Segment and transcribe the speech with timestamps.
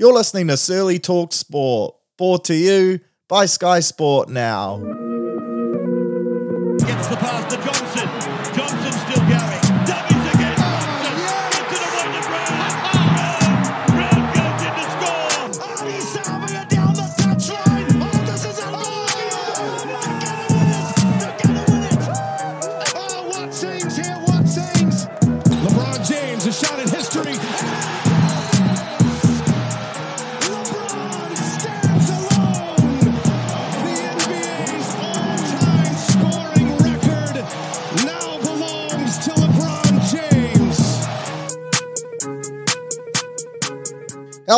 [0.00, 4.76] You're listening to Searley Talk Sport, brought to you by Sky Sport Now.
[6.78, 7.37] Gets the pass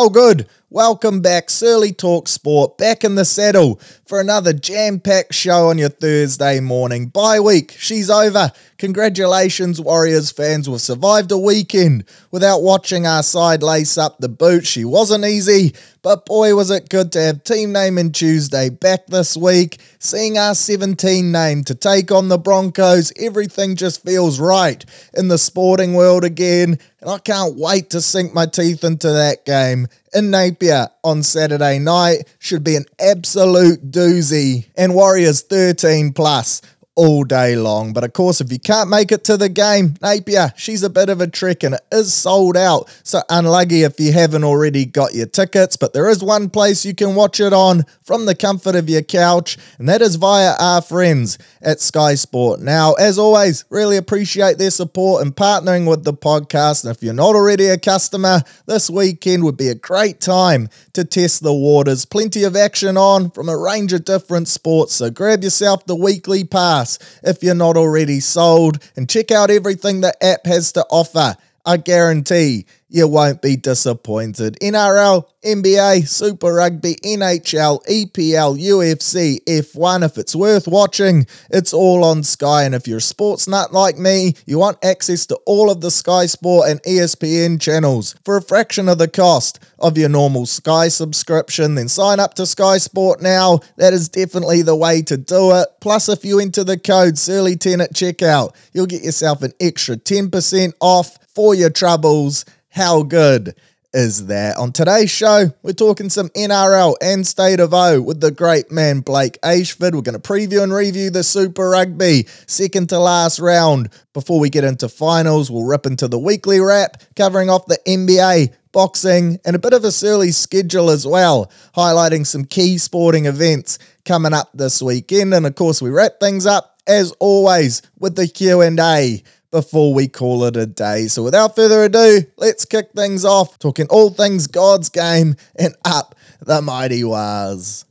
[0.01, 0.47] How good?
[0.71, 5.77] Welcome back, Searley Talk Sport, back in the saddle for another jam packed show on
[5.77, 7.07] your Thursday morning.
[7.07, 8.51] Bye week, she's over.
[8.77, 10.67] Congratulations, Warriors fans.
[10.67, 14.65] We've survived a weekend without watching our side lace up the boot.
[14.65, 19.07] She wasn't easy, but boy, was it good to have team Name naming Tuesday back
[19.07, 19.79] this week.
[19.99, 25.37] Seeing our 17 name to take on the Broncos, everything just feels right in the
[25.37, 26.79] sporting world again.
[27.01, 31.79] And I can't wait to sink my teeth into that game in Napier on Saturday
[31.79, 32.27] night.
[32.37, 34.67] Should be an absolute doozy.
[34.77, 36.61] And Warriors 13 plus
[36.95, 37.93] all day long.
[37.93, 41.09] But of course, if you can't make it to the game, Napier, she's a bit
[41.09, 42.89] of a trick and it is sold out.
[43.03, 45.77] So unlucky if you haven't already got your tickets.
[45.77, 49.01] But there is one place you can watch it on from the comfort of your
[49.01, 52.59] couch, and that is via our friends at Sky Sport.
[52.59, 56.83] Now, as always, really appreciate their support and partnering with the podcast.
[56.83, 61.05] And if you're not already a customer, this weekend would be a great time to
[61.05, 62.05] test the waters.
[62.05, 64.95] Plenty of action on from a range of different sports.
[64.95, 66.80] So grab yourself the weekly pass
[67.23, 71.35] if you're not already sold and check out everything the app has to offer.
[71.65, 74.57] I guarantee you won't be disappointed.
[74.61, 80.05] NRL, NBA, Super Rugby, NHL, EPL, UFC, F1.
[80.05, 82.63] If it's worth watching, it's all on Sky.
[82.63, 85.89] And if you're a sports nut like me, you want access to all of the
[85.89, 90.89] Sky Sport and ESPN channels for a fraction of the cost of your normal Sky
[90.89, 93.61] subscription, then sign up to Sky Sport now.
[93.77, 95.69] That is definitely the way to do it.
[95.79, 100.73] Plus, if you enter the code SEARLEY10 at checkout, you'll get yourself an extra 10%
[100.81, 102.43] off for your troubles.
[102.71, 103.53] How good
[103.93, 104.55] is that?
[104.55, 109.01] On today's show, we're talking some NRL and State of O with the great man
[109.01, 109.93] Blake Ayshford.
[109.93, 113.89] We're going to preview and review the Super Rugby second to last round.
[114.13, 118.53] Before we get into finals, we'll rip into the weekly wrap, covering off the NBA,
[118.71, 123.79] boxing, and a bit of a Searley schedule as well, highlighting some key sporting events
[124.05, 125.33] coming up this weekend.
[125.33, 130.45] And of course, we wrap things up as always with the Q&A before we call
[130.45, 131.07] it a day.
[131.07, 136.15] So without further ado, let's kick things off, talking all things God's game and up
[136.39, 137.85] the mighty Wars.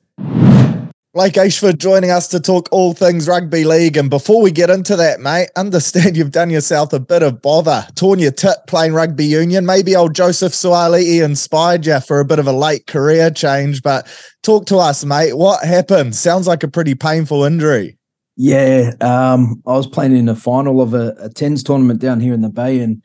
[1.12, 3.96] Blake Ayshford joining us to talk all things rugby league.
[3.96, 7.84] And before we get into that, mate, understand you've done yourself a bit of bother,
[7.96, 9.66] torn your tit playing rugby union.
[9.66, 13.82] Maybe old Joseph Suali'i inspired you for a bit of a late career change.
[13.82, 14.06] But
[14.44, 15.36] talk to us, mate.
[15.36, 16.14] What happened?
[16.14, 17.98] Sounds like a pretty painful injury.
[18.42, 22.32] Yeah, um, I was playing in the final of a, a tens tournament down here
[22.32, 23.02] in the Bay, and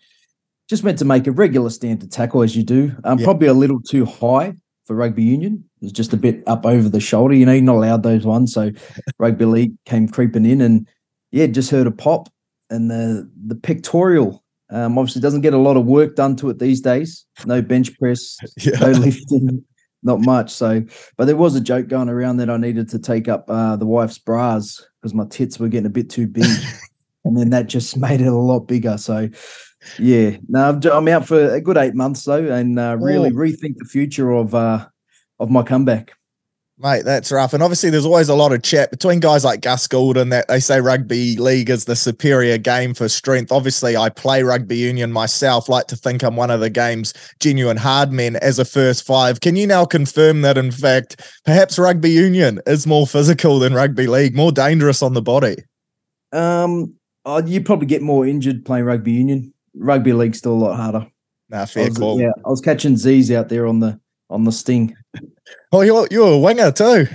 [0.70, 2.96] just meant to make a regular standard tackle as you do.
[3.04, 3.26] Um, Yeah.
[3.26, 4.54] Probably a little too high
[4.86, 5.66] for rugby union.
[5.82, 7.34] It was just a bit up over the shoulder.
[7.36, 8.54] You know, you're not allowed those ones.
[8.54, 8.72] So
[9.20, 10.88] rugby league came creeping in, and
[11.32, 12.30] yeah, just heard a pop,
[12.70, 16.60] and the the pectoral um, obviously doesn't get a lot of work done to it
[16.60, 17.26] these days.
[17.46, 18.38] No bench press,
[18.80, 19.66] no lifting,
[20.06, 20.52] not much.
[20.52, 20.82] So,
[21.18, 23.86] but there was a joke going around that I needed to take up uh, the
[23.86, 26.46] wife's bras because my tits were getting a bit too big,
[27.26, 28.98] and then that just made it a lot bigger.
[28.98, 29.30] So,
[30.00, 33.34] yeah, no, I'm, I'm out for a good eight months though, and uh, really Oh.
[33.34, 34.88] rethink the future of uh,
[35.40, 36.14] of my comeback.
[36.78, 37.54] Mate, that's rough.
[37.54, 40.60] And obviously, there's always a lot of chat between guys like Gus Goulden that they
[40.60, 43.50] say rugby league is the superior game for strength.
[43.50, 47.78] Obviously, I play rugby union myself, like to think I'm one of the game's genuine
[47.78, 49.40] hard men as a first five.
[49.40, 54.08] Can you now confirm that, in fact, perhaps rugby union is more physical than rugby
[54.08, 55.56] league, more dangerous on the body?
[56.34, 59.54] Um, oh, you probably get more injured playing rugby union.
[59.76, 61.08] Rugby league's still a lot harder.
[61.48, 62.20] Nah, fair was, call.
[62.20, 63.98] yeah, I was catching Z's out there on the
[64.30, 64.96] on the sting.
[65.76, 67.06] Oh, you're, you're a winger too.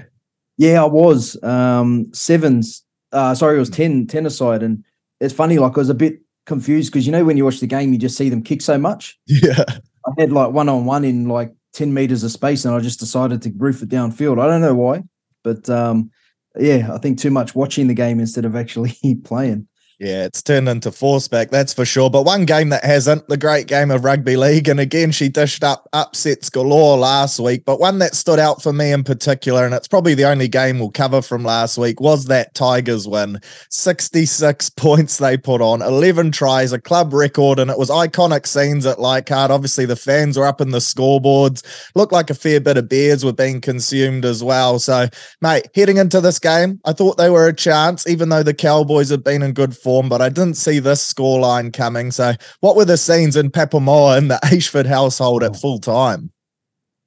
[0.58, 1.42] Yeah, I was.
[1.42, 2.84] Um, sevens.
[3.10, 4.62] Uh, sorry, it was 10, 10 aside.
[4.62, 4.84] And
[5.18, 7.66] it's funny, like I was a bit confused because you know when you watch the
[7.66, 9.18] game, you just see them kick so much.
[9.26, 9.64] Yeah.
[9.66, 13.00] I had like one on one in like 10 meters of space and I just
[13.00, 14.38] decided to roof it downfield.
[14.38, 15.04] I don't know why,
[15.42, 16.10] but um,
[16.58, 19.68] yeah, I think too much watching the game instead of actually playing.
[20.00, 22.08] Yeah, it's turned into force back, that's for sure.
[22.08, 24.66] But one game that hasn't, the great game of rugby league.
[24.66, 27.66] And again, she dished up upsets galore last week.
[27.66, 30.78] But one that stood out for me in particular, and it's probably the only game
[30.78, 33.42] we'll cover from last week, was that Tigers win.
[33.68, 38.86] 66 points they put on, 11 tries, a club record, and it was iconic scenes
[38.86, 39.50] at Leichhardt.
[39.50, 41.62] Obviously, the fans were up in the scoreboards.
[41.94, 44.78] Looked like a fair bit of beers were being consumed as well.
[44.78, 45.08] So,
[45.42, 49.10] mate, heading into this game, I thought they were a chance, even though the Cowboys
[49.10, 52.12] have been in good form form, but I didn't see this scoreline coming.
[52.12, 56.30] So, what were the scenes in Papamoa in the Ayshford household at full time?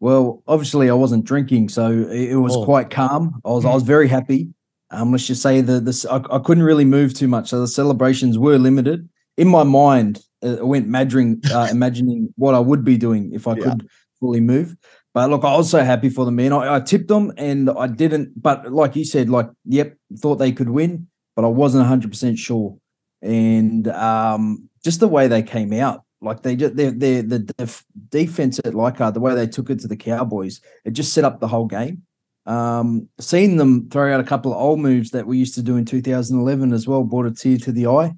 [0.01, 2.65] Well, obviously, I wasn't drinking, so it, was Oh.
[2.65, 3.39] quite calm.
[3.45, 4.49] I was I was very happy.
[4.91, 7.69] Um, let's just say the this I, I couldn't really move too much, so the
[7.69, 9.07] celebrations were limited.
[9.37, 13.47] In my mind, uh, I went madring, uh, imagining what I would be doing if
[13.47, 13.63] I Yeah.
[13.63, 13.87] could
[14.19, 14.75] fully move.
[15.13, 16.51] But look, I was so happy for them, man.
[16.51, 18.41] I, I tipped them, and I didn't.
[18.41, 22.37] But like you said, like yep, thought they could win, but I wasn't hundred percent
[22.37, 22.77] sure.
[23.21, 27.85] And um, just the way they came out, like they just their their the def-
[28.09, 31.39] defense at Leichhardt, the way they took it to the Cowboys, it just set up
[31.39, 32.03] the whole game.
[32.45, 35.77] Um, seeing them throw out a couple of old moves that we used to do
[35.77, 38.13] in 2011 as well brought a tear to the eye.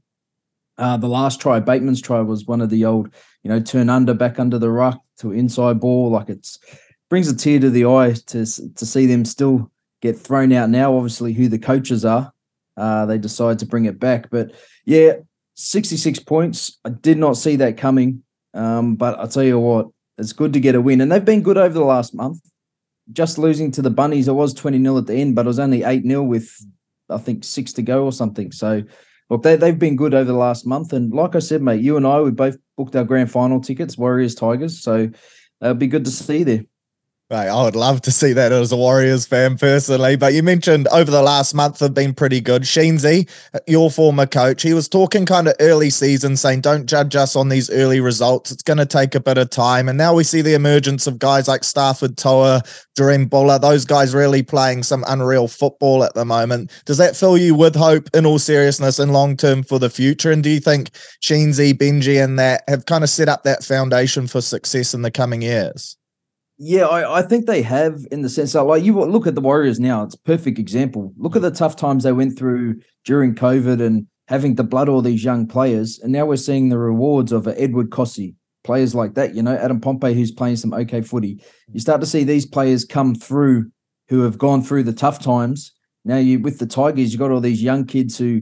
[0.78, 3.10] Uh, the last try, Bateman's try, was one of the old,
[3.44, 6.10] you know, turn under, back under the ruck to inside ball.
[6.10, 6.60] Like it's
[7.10, 9.72] brings a tear to the eye to to see them still
[10.02, 10.96] get thrown out now.
[10.96, 12.34] Obviously, who the coaches are,
[12.78, 14.30] uh, they decide to bring it back.
[14.30, 14.52] But
[14.86, 15.14] yeah,
[15.56, 16.80] 66 points.
[16.86, 18.24] I did not see that coming.
[18.54, 19.88] Um, but I'll tell you what,
[20.18, 21.02] it's good to get a win.
[21.02, 22.40] And they've been good over the last month.
[23.12, 25.60] Just losing to the Bunnies, it was 20 0 at the end, but it was
[25.60, 26.50] only 8 0 with,
[27.10, 28.52] I think, six to go or something.
[28.52, 28.84] So,
[29.30, 30.92] look, they, they've been good over the last month.
[30.92, 33.98] And like I said, mate, you and I, we both booked our grand final tickets,
[33.98, 34.82] Warriors Tigers.
[34.82, 35.10] So,
[35.62, 36.64] it'll be good to see you there.
[37.32, 40.16] Right, I would love to see that as a Warriors fan personally.
[40.16, 42.62] But you mentioned over the last month have been pretty good.
[42.62, 43.28] Sheensy,
[43.66, 47.50] your former coach, he was talking kind of early season, saying, "Don't judge us on
[47.50, 48.52] these early results.
[48.52, 51.18] It's going to take a bit of time." And now we see the emergence of
[51.18, 52.62] guys like Stafford Toa,
[52.96, 56.70] Jahream Bula, those guys really playing some unreal football at the moment.
[56.86, 60.32] Does that fill you with hope, in all seriousness, and long term for the future?
[60.32, 60.92] And do you think
[61.24, 65.10] Sheensy, Benji, and that have kind of set up that foundation for success in the
[65.10, 65.98] coming years?
[66.58, 69.42] Yeah, I, I think they have in the sense that, like, you look at the
[69.42, 71.14] Warriors now, it's a perfect example.
[71.18, 71.50] Look at mm.
[71.50, 75.48] the tough times they went through during COVID and having to blood all these young
[75.48, 76.00] players.
[76.00, 79.82] And now we're seeing the rewards of Edward Kosi, players like that, you know, Adam
[79.82, 81.44] Pompey, who's playing some okay footy.
[81.74, 83.70] You start to see these players come through
[84.08, 85.74] who have gone through the tough times.
[86.06, 88.42] Now, you with the Tigers, you got all these young kids who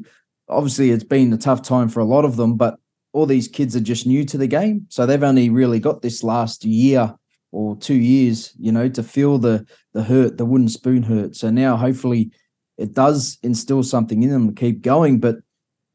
[0.49, 2.77] obviously it's been a tough time for a lot of them, but
[3.11, 4.85] all these kids are just new to the game.
[4.89, 7.15] So they've only really got this last year
[7.53, 11.35] or two years, you know, to feel the the hurt, the wooden spoon hurt.
[11.35, 12.31] So now hopefully
[12.77, 15.19] it does instill something in them to keep going.
[15.19, 15.37] But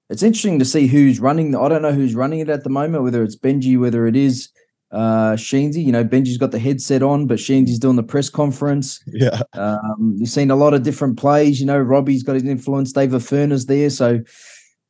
[0.08, 1.56] it's interesting to see who's running.
[1.56, 4.48] I don't know who's running it at the moment, whether it's Benji, whether it is
[4.92, 5.84] uh Sheensy.
[5.84, 9.02] You know, Benji's got the headset on, but Sheensy's doing the press conference.
[9.06, 9.42] Yeah.
[9.54, 11.60] Um, you've seen a lot of different plays.
[11.60, 12.92] You know, Robbie's got his influence.
[12.92, 13.90] David Furner's there.
[13.90, 14.20] So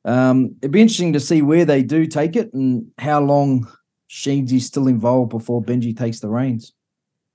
[0.04, 3.66] um, it'd be interesting to see where they do take it and how long
[4.08, 6.72] Sheensy's still involved before Benji takes the reins.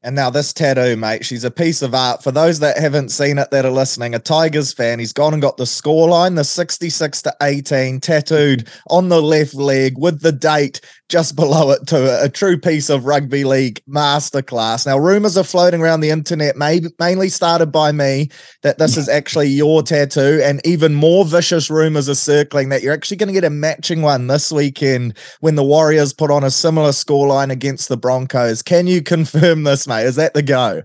[0.05, 2.21] And now this tattoo, mate, she's a piece of art.
[2.21, 5.41] For those that haven't seen it that are listening, a Tigers fan, he's gone and
[5.41, 10.81] got the scoreline, the 66 to 18, tattooed on the left leg with the date
[11.13, 14.87] just below it to a, a true piece of rugby league masterclass.
[14.87, 18.29] Now, rumors are floating around the internet, mainly started by me,
[18.63, 22.95] that this is actually your tattoo, and even more vicious rumors are circling that you're
[22.95, 26.49] actually going to get a matching one this weekend when the Warriors put on a
[26.49, 28.63] similar scoreline against the Broncos.
[28.63, 30.07] Can you confirm this, mate?
[30.07, 30.81] Is that the go?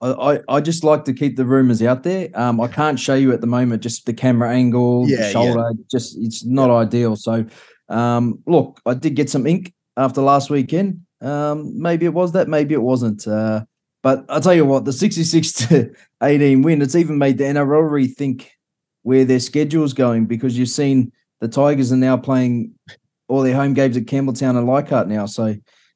[0.00, 2.28] I, I, just like to keep the rumors out there.
[2.34, 5.30] Um, I can't show you at the moment, just the camera angle, Yeah, the yeah.
[5.30, 7.16] shoulder, just it's not ideal.
[7.16, 7.46] So,
[7.88, 11.02] um, look, I did get some ink after last weekend.
[11.20, 13.26] Um, maybe it was that, maybe it wasn't.
[13.26, 13.64] Uh,
[14.02, 17.90] but I'll tell you what, the 66 to 18 win, it's even made the NRL
[17.90, 18.48] rethink
[19.02, 22.74] where their schedule's going because you've seen the Tigers are now playing
[23.28, 25.26] all their home games at Campbelltown and Leichhardt now.
[25.26, 25.54] So,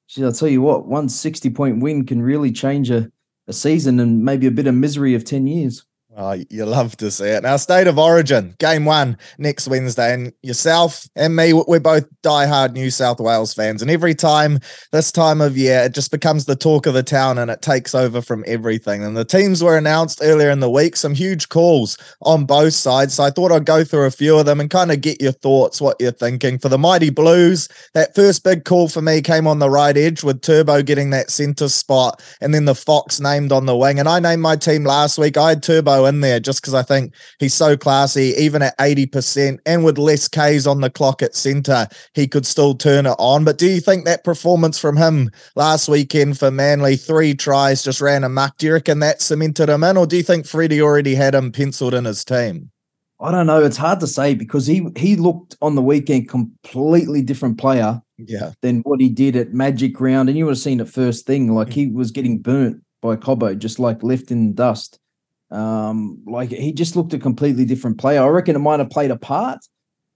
[0.08, 3.10] geez, I'll tell you what, one 60 point win can really change a,
[3.46, 5.84] a season and maybe a bit of misery of 10 years.
[6.16, 7.44] Oh, you love to see it.
[7.44, 10.12] Now, State of Origin, game one next Wednesday.
[10.12, 13.80] And yourself and me, we're both diehard New South Wales fans.
[13.80, 14.58] And every time
[14.90, 17.94] this time of year, it just becomes the talk of the town and it takes
[17.94, 19.04] over from everything.
[19.04, 23.14] And the teams were announced earlier in the week, some huge calls on both sides.
[23.14, 25.32] So I thought I'd go through a few of them and kind of get your
[25.32, 26.58] thoughts, what you're thinking.
[26.58, 30.24] For the Mighty Blues, that first big call for me came on the right edge
[30.24, 34.00] with Turbo getting that centre spot and then the Fox named on the wing.
[34.00, 35.36] And I named my team last week.
[35.36, 39.58] I had Turbo In there just because I think he's so classy, even at 80%
[39.66, 43.44] and with less Ks on the clock at centre, he could still turn it on.
[43.44, 48.00] But do you think that performance from him last weekend for Manly, three tries, just
[48.00, 48.56] ran amok?
[48.58, 51.52] Do you reckon that cemented him in, or do you think Freddie already had him
[51.52, 52.70] penciled in his team?
[53.20, 53.62] I don't know.
[53.62, 58.52] It's hard to say because he he looked on the weekend completely different player Yeah.
[58.62, 61.52] than what he did at Magic Round, and you would have seen it first thing.
[61.52, 61.72] Like mm.
[61.72, 64.98] he was getting burnt by Cobbo, just like left in dust.
[65.50, 68.22] Um, like he just looked a completely different player.
[68.22, 69.58] I reckon it might have played a part,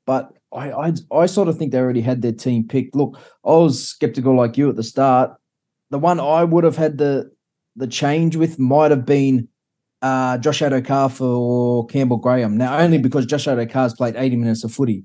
[0.06, 2.94] but I I, I sort of think they already had their team picked.
[2.94, 5.32] Look, I was skeptical like you at the start.
[5.90, 7.30] The one I would have had the
[7.76, 9.48] the change with might have been
[10.02, 12.56] uh, Josh Addo-Carr for Campbell Graham.
[12.56, 15.04] Now, only because Josh Addo-Carr's played 80 minutes of footy.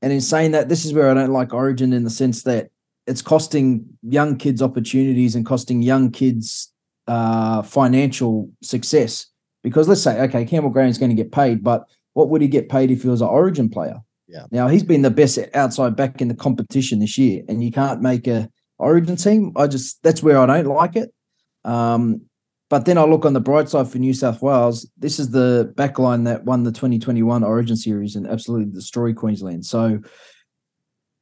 [0.00, 2.70] And in saying that, this is where I don't like Origin in the sense that
[3.06, 6.72] it's costing young kids opportunities and costing young kids
[7.06, 9.26] uh, financial success.
[9.62, 12.68] Because let's say, okay, Campbell Graham's going to get paid, but what would he get
[12.68, 14.00] paid if he was an Origin player?
[14.28, 14.46] Yeah.
[14.50, 18.00] Now he's been the best outside back in the competition this year, and you can't
[18.00, 19.52] make a Origin team.
[19.56, 21.12] I just that's where I don't like it.
[21.64, 22.22] Um,
[22.72, 24.88] but then I look on the bright side for New South Wales.
[24.96, 29.66] This is the backline that won the 2021 Origin series and absolutely destroyed Queensland.
[29.66, 30.00] So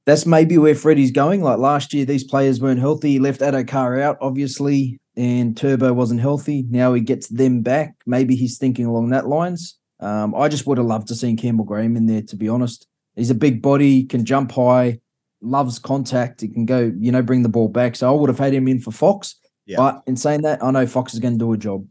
[0.06, 1.42] that's maybe where Freddie's going.
[1.42, 3.12] Like last year, these players weren't healthy.
[3.12, 6.64] He left Addo-Carr out, obviously, and Turbo wasn't healthy.
[6.68, 7.94] Now he gets them back.
[8.06, 9.78] Maybe he's thinking along that lines.
[10.00, 12.86] Um, I just would have loved to seen Campbell Graham in there, to be honest.
[13.16, 15.00] He's a big body, can jump high,
[15.42, 16.40] loves contact.
[16.40, 17.96] He can go, you know, bring the ball back.
[17.96, 19.36] So I would have had him in for Fox.
[19.66, 19.76] Yeah.
[19.76, 21.86] But in saying that, I know Fox is going to do a job.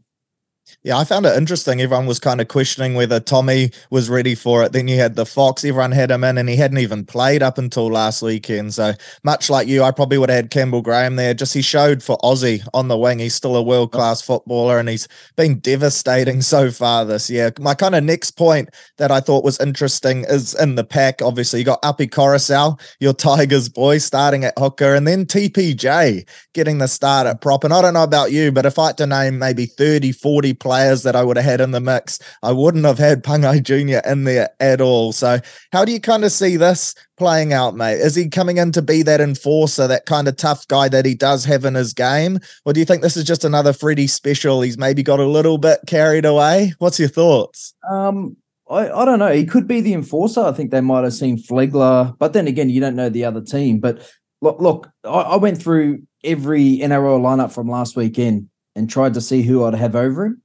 [0.82, 1.80] Yeah, I found it interesting.
[1.80, 4.72] Everyone was kind of questioning whether Tommy was ready for it.
[4.72, 7.58] Then you had the Fox, everyone had him in, and he hadn't even played up
[7.58, 8.72] until last weekend.
[8.72, 11.34] So, much like you, I probably would have had Campbell Graham there.
[11.34, 13.18] Just he showed for Aussie on the wing.
[13.18, 17.52] He's still a world class footballer, and he's been devastating so far this year.
[17.58, 21.20] My kind of next point that I thought was interesting is in the pack.
[21.20, 26.78] Obviously, you got Api Koroisau, your Tigers boy, starting at hooker, and then TPJ getting
[26.78, 27.64] the start at prop.
[27.64, 30.49] And I don't know about you, but if I had to name maybe 30, 40
[30.54, 34.06] players that I would have had in the mix, I wouldn't have had Pangai Jr.
[34.08, 35.12] in there at all.
[35.12, 35.40] So,
[35.72, 38.00] how do you kind of see this playing out, mate?
[38.00, 41.14] Is he coming in to be that enforcer, that kind of tough guy that he
[41.14, 42.38] does have in his game?
[42.64, 44.62] Or do you think this is just another Freddie special?
[44.62, 46.74] He's maybe got a little bit carried away.
[46.78, 47.74] What's your thoughts?
[47.90, 48.36] Um,
[48.68, 49.32] I, I don't know.
[49.32, 50.40] He could be the enforcer.
[50.40, 53.40] I think they might have seen Flegler, but then again, you don't know the other
[53.40, 53.80] team.
[53.80, 54.08] But
[54.40, 58.48] look, look, I, I went through every NRL lineup from last weekend
[58.80, 60.42] and tried to see who I'd have over him.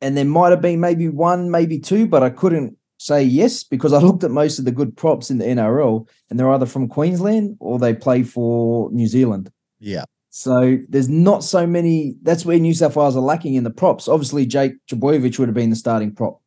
[0.00, 3.92] And there might have been maybe one, maybe two, but I couldn't say yes because
[3.92, 6.88] I looked at most of the good props in the NRL and they're either from
[6.88, 9.52] Queensland or they play for New Zealand.
[9.78, 10.04] Yeah.
[10.30, 12.16] So there's not so many.
[12.22, 14.08] That's where New South Wales are lacking in the props.
[14.08, 16.40] Obviously, Jake Trbojevic would have been the starting prop.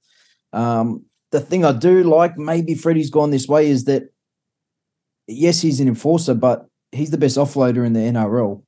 [0.51, 4.11] Um, the thing I do like, maybe Freddie's gone this way, is that
[5.27, 8.63] yes, he's an enforcer, but he's the best offloader in the NRL.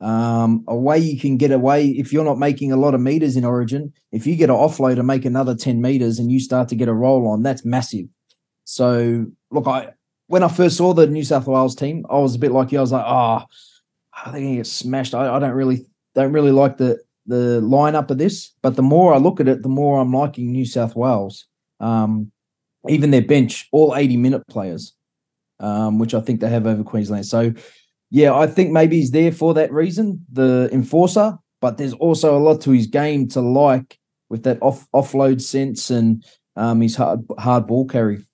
[0.00, 3.36] Um, a way you can get away if you're not making a lot of meters
[3.36, 6.68] in Origin, if you get an offload and make another 10 meters and you start
[6.68, 8.06] to get a roll on, that's massive.
[8.64, 9.92] So look, I
[10.26, 12.78] when I first saw the New South Wales team, I was a bit like you.
[12.78, 13.42] I was like, oh,
[14.24, 15.14] I think he gets smashed.
[15.14, 18.54] I, I don't really don't really like the the lineup of this.
[18.62, 21.46] But the more I look at it, the more I'm liking New South Wales.
[21.80, 22.32] Um,
[22.88, 24.94] even their bench, all 80 minute players,
[25.58, 27.26] um, which I think they have over Queensland.
[27.26, 27.52] So
[28.10, 31.38] yeah, I think maybe he's there for that reason, the enforcer.
[31.60, 33.98] But there's also a lot to his game to like
[34.28, 36.24] with that off offload sense and
[36.56, 38.24] um, his hard hard ball carry.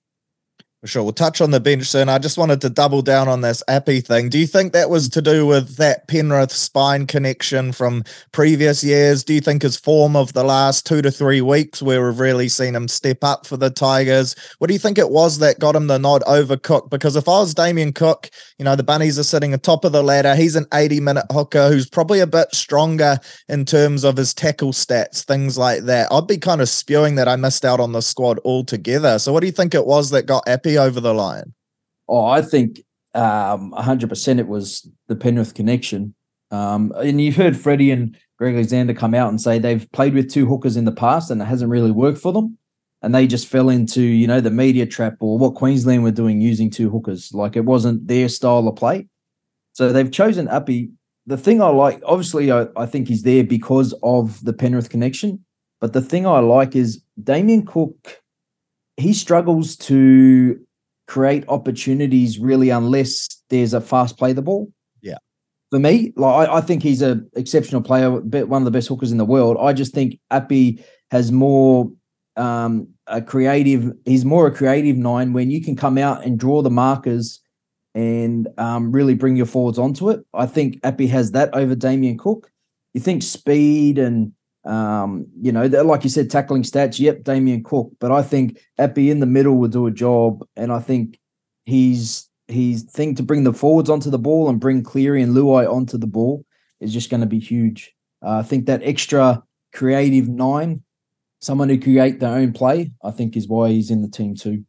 [0.82, 1.02] For sure.
[1.02, 2.10] We'll touch on the bench soon.
[2.10, 4.28] I just wanted to double down on this Api thing.
[4.28, 9.24] Do you think that was to do with that Penrith spine connection from previous years?
[9.24, 12.50] Do you think his form of the last two to three weeks, where we've really
[12.50, 14.36] seen him step up for the Tigers?
[14.58, 16.90] What do you think it was that got him the nod over Cook?
[16.90, 18.28] Because if I was Damien Cook,
[18.58, 20.36] you know, the Bunnies are sitting atop of the ladder.
[20.36, 23.18] He's an 80 minute hooker who's probably a bit stronger
[23.48, 26.12] in terms of his tackle stats, things like that.
[26.12, 29.18] I'd be kind of spewing that I missed out on the squad altogether.
[29.18, 31.54] So what do you think it was that got Api over the line?
[32.08, 32.80] Oh, I think
[33.14, 36.14] um, 100% it was the Penrith connection.
[36.50, 40.30] Um, and you've heard Freddie and Greg Alexander come out and say they've played with
[40.30, 42.58] two hookers in the past and it hasn't really worked for them.
[43.02, 46.40] And they just fell into, you know, the media trap or what Queensland were doing
[46.40, 47.32] using two hookers.
[47.32, 49.08] Like it wasn't their style of play.
[49.72, 50.90] So they've chosen Api.
[51.26, 55.44] The thing I like, obviously, I, I think he's there because of the Penrith connection.
[55.80, 58.22] But the thing I like is Damien Cook,
[58.96, 60.60] he struggles to
[61.06, 64.72] create opportunities really unless there's a fast play the ball.
[65.02, 65.18] Yeah.
[65.70, 68.88] for me, like I, I think he's a exceptional player, bit one of the best
[68.88, 69.56] hookers in the world.
[69.60, 71.90] I just think Api has more
[72.36, 73.92] um, a creative.
[74.04, 77.40] He's more a creative nine when you can come out and draw the markers
[77.94, 80.20] and um, really bring your forwards onto it.
[80.34, 82.50] I think Api has that over Damien Cook.
[82.92, 84.32] You think speed and
[84.66, 86.98] um, you know, like you said, tackling stats.
[86.98, 90.72] Yep, Damien Cook, but I think Api in the middle will do a job, and
[90.72, 91.18] I think
[91.64, 95.70] he's he's thing to bring the forwards onto the ball and bring Cleary and Luai
[95.70, 96.44] onto the ball
[96.80, 97.94] is just going to be huge.
[98.24, 99.42] Uh, I think that extra
[99.72, 100.82] creative nine,
[101.40, 104.64] someone who create their own play, I think is why he's in the team too.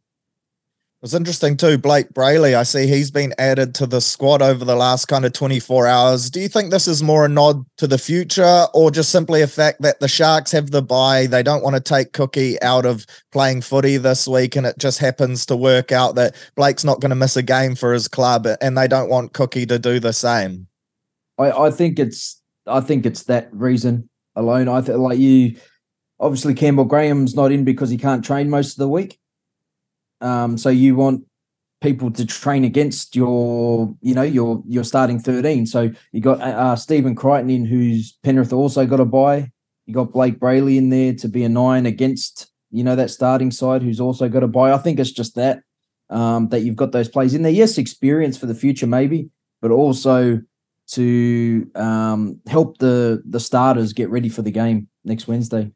[1.00, 2.56] It's interesting too, Blake Brailey.
[2.56, 6.28] I see he's been added to the squad over the last kind of 24 hours.
[6.28, 9.46] Do you think this is more a nod to the future or just simply a
[9.46, 11.26] fact that the Sharks have the bye?
[11.26, 14.98] They don't want to take Cookie out of playing footy this week, and it just
[14.98, 18.48] happens to work out that Blake's not going to miss a game for his club,
[18.60, 20.66] and they don't want Cookie to do the same.
[21.38, 24.66] I, I think it's I think it's that reason alone.
[24.66, 25.54] I think like you,
[26.18, 29.20] obviously Campbell Graham's not in because he can't train most of the week.
[30.20, 31.24] Um, so you want
[31.80, 35.66] people to train against your, you know, your your starting thirteen.
[35.66, 39.52] So you got uh, Stephen Crichton in, who's Penrith also got a buy.
[39.86, 43.50] You got Blake Brailey in there to be a nine against, you know, that starting
[43.50, 44.72] side who's also got a buy.
[44.72, 45.62] I think it's just that
[46.10, 47.52] um, that you've got those plays in there.
[47.52, 49.30] Yes, experience for the future maybe,
[49.62, 50.40] but also
[50.88, 55.70] to um, help the the starters get ready for the game next Wednesday.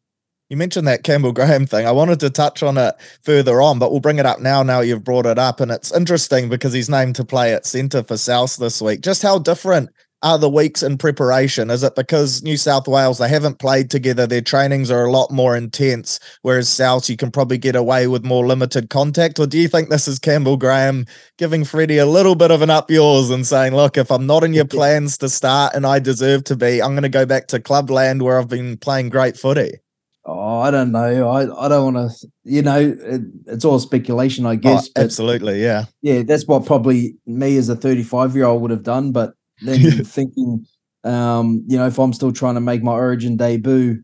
[0.52, 1.86] You mentioned that Campbell Graham thing.
[1.86, 4.62] I wanted to touch on it further on, but we'll bring it up now.
[4.62, 8.02] Now you've brought it up, and it's interesting because he's named to play at centre
[8.02, 9.00] for South this week.
[9.00, 9.88] Just how different
[10.22, 11.70] are the weeks in preparation?
[11.70, 14.26] Is it because New South Wales they haven't played together?
[14.26, 18.22] Their trainings are a lot more intense, whereas South you can probably get away with
[18.22, 19.40] more limited contact.
[19.40, 21.06] Or do you think this is Campbell Graham
[21.38, 24.44] giving Freddie a little bit of an up yours and saying, "Look, if I'm not
[24.44, 27.46] in your plans to start and I deserve to be, I'm going to go back
[27.46, 29.81] to clubland where I've been playing great footy."
[30.24, 31.28] Oh, I don't know.
[31.28, 32.28] I, I don't want to.
[32.44, 34.86] You know, it, it's all speculation, I guess.
[34.86, 35.86] oh, but absolutely, yeah.
[36.00, 39.10] yeah, that's what probably me as a 35 year old would have done.
[39.10, 40.66] But then thinking,
[41.02, 44.02] um, you know, if I'm still trying to make my Origin debut,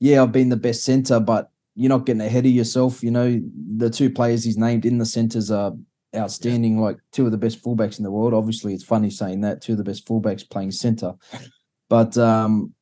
[0.00, 3.02] yeah, I've been the best center, but you're not getting ahead of yourself.
[3.04, 3.40] You know,
[3.76, 5.72] the two players he's named in the centers are
[6.16, 8.34] outstanding, like two of the best fullbacks in the world.
[8.34, 11.12] Obviously, it's funny saying that two of the best fullbacks playing center,
[11.88, 12.74] but um,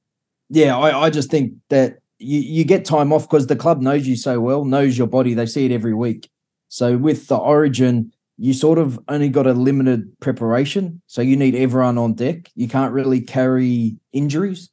[0.49, 4.07] yeah, I, I just think that you, you get time off because the club knows
[4.07, 5.35] you so well, knows your body.
[5.35, 6.31] They see it every week.
[6.69, 11.03] So with the Origin, you sort of only got a limited preparation.
[11.07, 12.51] So you need everyone on deck.
[12.55, 14.71] You can't really carry injuries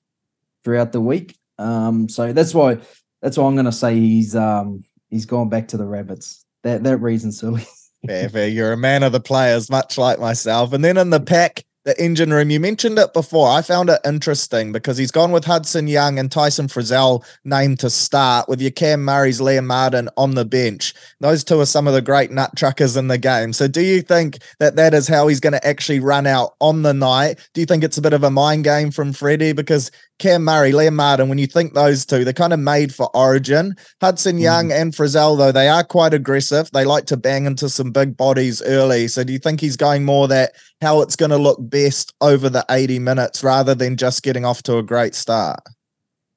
[0.64, 1.38] throughout the week.
[1.58, 2.80] Um, so that's why
[3.22, 6.46] that's why I'm going to say he's um, he's gone back to the rabbits.
[6.64, 7.66] That that reason, silly.
[8.06, 8.48] Fair, fair.
[8.48, 10.74] You're a man of the players, much like myself.
[10.74, 13.48] And then in the pack, the engine room, you mentioned it before.
[13.48, 17.92] I found it interesting because he's gone with Hudson Young and Tyson Frizell named to
[17.92, 20.96] start with your Cam Murray's Liam Martin on the bench.
[21.20, 23.54] Those two are some of the great nut truckers in the game.
[23.54, 26.82] So do you think that that is how he's going to actually run out on
[26.82, 27.48] the night?
[27.54, 29.54] Do you think it's a bit of a mind game from Freddie?
[29.54, 33.16] Because Cam Murray, Liam Martin, when you think those two, they're kind of made for
[33.16, 33.76] Origin.
[34.02, 34.42] Hudson hmm.
[34.42, 36.72] Young and Frizell, though, they are quite aggressive.
[36.72, 39.08] They like to bang into some big bodies early.
[39.08, 40.54] So do you think he's going more that
[40.86, 44.64] how it's going to look best over the 80 minutes rather than just getting off
[44.64, 45.60] to a great start?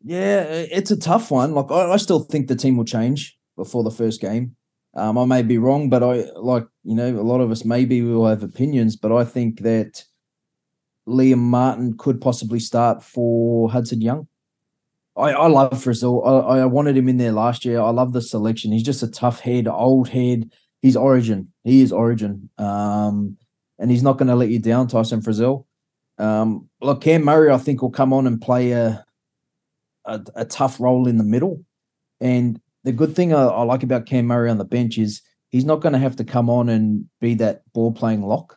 [0.03, 1.55] Yeah, it's a tough one.
[1.55, 4.57] Like I, I still think the team will change before the first game.
[4.95, 8.01] Um, I may be wrong, but I like you know a lot of us maybe
[8.01, 10.05] will have opinions, but I think that
[11.07, 14.29] Liam Martin could possibly start for Hudson Young.
[15.17, 16.27] I, I love Frizell.
[16.27, 17.81] I, I wanted him in there last year.
[17.81, 18.73] I love the selection.
[18.73, 20.53] He's just a tough head, old head.
[20.81, 21.53] He's Origin.
[21.65, 22.51] He is Origin.
[22.57, 23.37] Um,
[23.79, 25.65] and he's not going to let you down, Tyson Frizell.
[26.19, 29.05] Um, look, Cam Murray, I think will come on and play a
[30.05, 31.65] a, a tough role in the middle.
[32.21, 35.67] And the good thing I, I like about Cam Murray on the bench is he's
[35.67, 38.57] not going to have to come on and be that ball playing lock.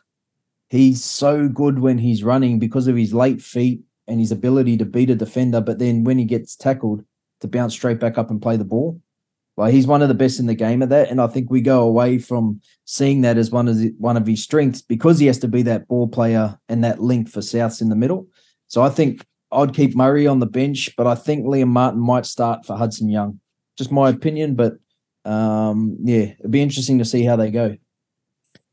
[0.70, 4.86] He's so good when he's running because of his late feet and his ability to
[4.86, 5.60] beat a defender.
[5.60, 7.04] But then when he gets tackled,
[7.42, 9.00] to bounce straight back up and play the ball.
[9.62, 11.60] Like he's one of the best in the game at that, and I think we
[11.60, 15.26] go away from seeing that as one of the, one of his strengths because he
[15.26, 18.26] has to be that ball player and that link for Souths in the middle.
[18.66, 22.26] So I think I'd keep Murray on the bench, but I think Liam Martin might
[22.26, 23.38] start for Hudson Young.
[23.78, 24.78] Just my opinion, but
[25.24, 27.76] um, yeah, it'd be interesting to see how they go.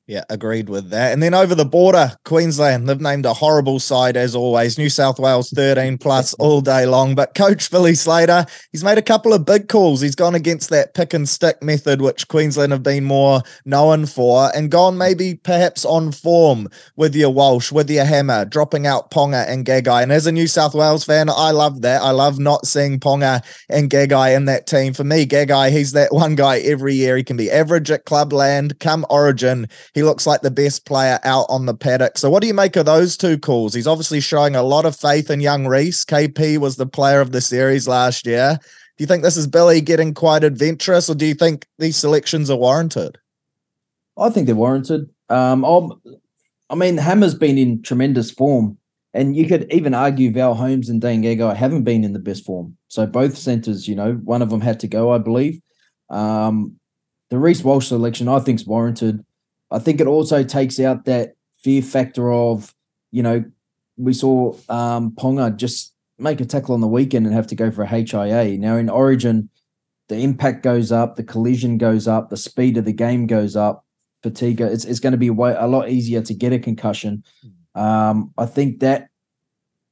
[0.10, 1.14] Yeah, agreed with that.
[1.14, 4.76] And then over the border, Queensland, they've named a horrible side as always.
[4.76, 7.14] New South Wales 13 plus all day long.
[7.14, 10.02] But coach Billy Slater, he's made a couple of big calls.
[10.02, 14.50] He's gone against that pick and stick method, which Queensland have been more known for,
[14.56, 19.48] and gone maybe perhaps on form with your Walsh, with your Hammer, dropping out Ponga
[19.48, 20.02] and Gagai.
[20.02, 22.02] And as a New South Wales fan, I love that.
[22.02, 24.96] I love not seeing Ponga and Gagai in that team.
[24.96, 27.16] For me, Gagai, he's that one guy every year.
[27.16, 29.68] He can be average at clubland, come origin.
[30.00, 32.18] He looks like the best player out on the paddock.
[32.18, 33.74] So, what do you make of those two calls?
[33.74, 36.06] He's obviously showing a lot of faith in young Reece.
[36.06, 38.58] KP was the player of the series last year.
[38.62, 42.50] Do you think this is Billy getting quite adventurous, or do you think these selections
[42.50, 43.18] are warranted?
[44.18, 45.10] I think they're warranted.
[45.28, 45.66] Um,
[46.70, 48.78] I mean, Hammer's been in tremendous form,
[49.14, 52.46] and you could even argue Val Holmes and Dan Gagai haven't been in the best
[52.46, 52.78] form.
[52.88, 55.60] So both centers, you know, one of them had to go, I believe.
[56.10, 56.80] Um,
[57.30, 59.26] the Reece Walsh selection, I think, is warranted.
[59.72, 62.74] I think it also takes out that fear factor of,
[63.12, 63.44] you know,
[63.98, 67.72] we saw um, Ponga just make a tackle on the weekend and have to go
[67.72, 68.58] for a HIA.
[68.58, 69.50] Now in Origin,
[70.08, 73.86] the impact goes up, the collision goes up, the speed of the game goes up,
[74.24, 74.62] fatigue.
[74.62, 77.24] It's, it's going to be way, a lot easier to get a concussion.
[77.76, 79.10] Um, I think that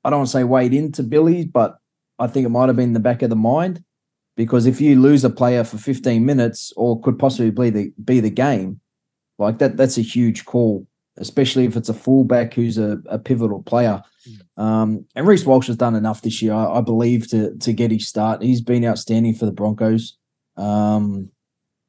[0.03, 1.77] I don't want to say weighed into Billy, but
[2.17, 3.83] I think it might have been in the back of the mind
[4.35, 8.19] because if you lose a player for 15 minutes or could possibly be the be
[8.19, 8.79] the game,
[9.37, 13.63] like that, that's a huge call, especially if it's a fullback who's a, a pivotal
[13.63, 14.01] player.
[14.57, 17.91] Um, and Reece Walsh has done enough this year, I, I believe, to to get
[17.91, 18.41] his start.
[18.41, 20.17] He's been outstanding for the Broncos.
[20.57, 21.29] Um,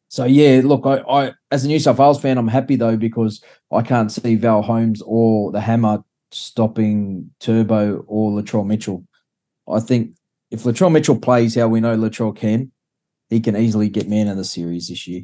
[0.09, 3.43] so yeah, look, I, I as a New South Wales fan, I'm happy though because
[3.73, 9.07] I can't see Val Holmes or the Hammer stopping Turbo or Latrell Mitchell.
[9.69, 10.17] I think
[10.51, 12.73] if Latrell Mitchell plays how we know Latrell can,
[13.29, 15.23] he can easily get man of the series this year.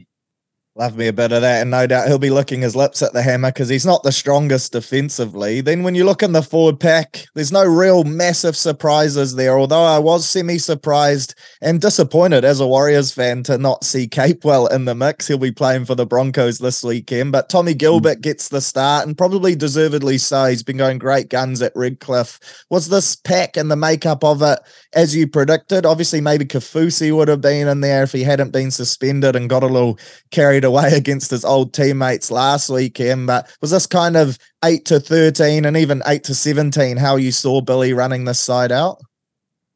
[0.77, 3.13] Love me a bit of that, and no doubt he'll be licking his lips at
[3.13, 5.61] the hammer because he's not the strongest defensively.
[5.61, 9.57] Then, when you look in the forward pack, there's no real massive surprises there.
[9.57, 14.69] Although I was semi surprised and disappointed as a Warriors fan to not see Capewell
[14.73, 15.29] in the mix.
[15.29, 17.79] He'll be playing for the Broncos this weekend, but Tommy hmm.
[17.79, 20.47] Gilbert gets the start and probably deservedly so.
[20.47, 22.65] He's been going great guns at Redcliffe.
[22.69, 24.59] Was this pack and the makeup of it
[24.93, 25.87] as you predicted?
[25.87, 29.63] Obviously, maybe Kaufusi would have been in there if he hadn't been suspended and got
[29.63, 30.01] a little
[30.33, 33.27] carried away against his old teammates last weekend.
[33.27, 37.33] But was this kind of eight to thirteen and even eight to seventeen how you
[37.33, 39.01] saw Billy running this side out?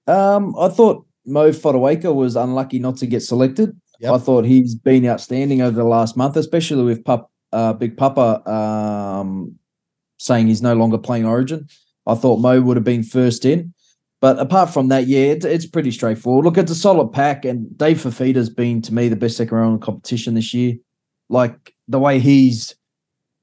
[0.06, 3.78] Um, I thought Mo Fotuaika was unlucky not to get selected.
[4.00, 4.12] Yep.
[4.12, 8.48] I thought he's been outstanding over the last month, especially with Pup, uh, Big Papa
[8.48, 9.58] um,
[10.18, 11.68] saying he's no longer playing Origin.
[12.06, 13.74] I thought Mo would have been first in.
[14.20, 16.44] But apart from that, yeah, it's, it's pretty straightforward.
[16.44, 19.74] Look, it's a solid pack, and Dave Fifita's been to me the best second round
[19.74, 20.74] in the competition this year.
[21.28, 22.74] Like the way he's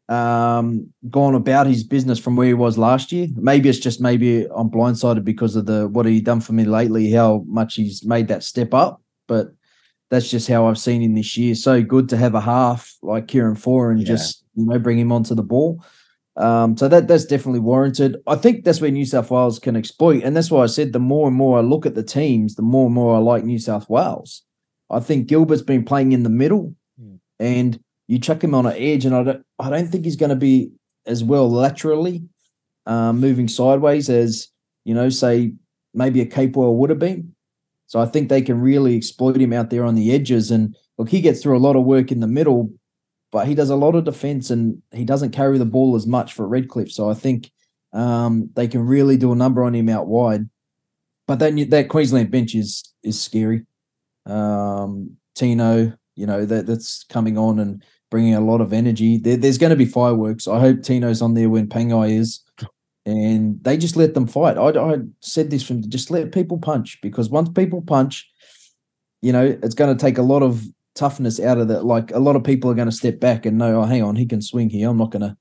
[0.09, 3.27] um, gone about his business from where he was last year.
[3.35, 7.11] Maybe it's just maybe I'm blindsided because of the what he done for me lately,
[7.11, 9.01] how much he's made that step up.
[9.27, 9.47] But
[10.09, 11.55] that's just how I've seen him this year.
[11.55, 14.07] So good to have a half like Kieran Foran and Yeah.
[14.07, 15.83] just you know bring him onto the ball.
[16.37, 18.17] Um, so that that's definitely warranted.
[18.27, 20.99] I think that's where New South Wales can exploit, and that's why I said the
[20.99, 23.59] more and more I look at the teams, the more and more I like New
[23.59, 24.43] South Wales.
[24.89, 27.15] I think Gilbert's been playing in the middle, Hmm.
[27.39, 30.29] and you chuck him on an edge, and I don't I don't think he's going
[30.29, 30.71] to be
[31.05, 32.23] as well laterally
[32.85, 34.49] um, moving sideways as
[34.85, 35.53] you know, say
[35.93, 37.33] maybe a Capewell would have been.
[37.87, 40.51] So I think they can really exploit him out there on the edges.
[40.51, 42.71] And look, he gets through a lot of work in the middle,
[43.35, 46.31] but he does a lot of defense and he doesn't carry the ball as much
[46.31, 46.89] for Redcliffe.
[46.89, 47.51] So I think
[47.91, 50.47] um, they can really do a number on him out wide.
[51.27, 53.65] But you- that Queensland bench is is scary.
[54.25, 59.17] Um, Tino, you know that that's coming on and bringing a lot of energy.
[59.17, 60.47] There, there's going to be fireworks.
[60.47, 62.39] I hope Tino's on there when Pangai is,
[63.05, 64.57] and they just let them fight.
[64.57, 68.31] I, I said this from just let people punch because once people punch,
[69.21, 71.85] you know it's going to take a lot of toughness out of that.
[71.85, 74.15] Like a lot of people are going to step back and know, oh, hang on,
[74.15, 74.89] he can swing here.
[74.89, 75.37] I'm not going to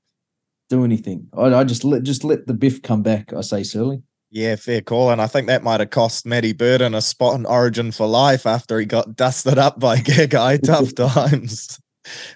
[0.69, 1.27] do anything.
[1.33, 3.33] I, I just let just let the biff come back.
[3.33, 4.03] I say, Searley.
[4.31, 5.11] Yeah, fair call.
[5.11, 8.45] And I think that might have cost Matty Burden a spot in Origin for life
[8.45, 10.61] after he got dusted up by Gagai.
[10.61, 11.79] Tough times.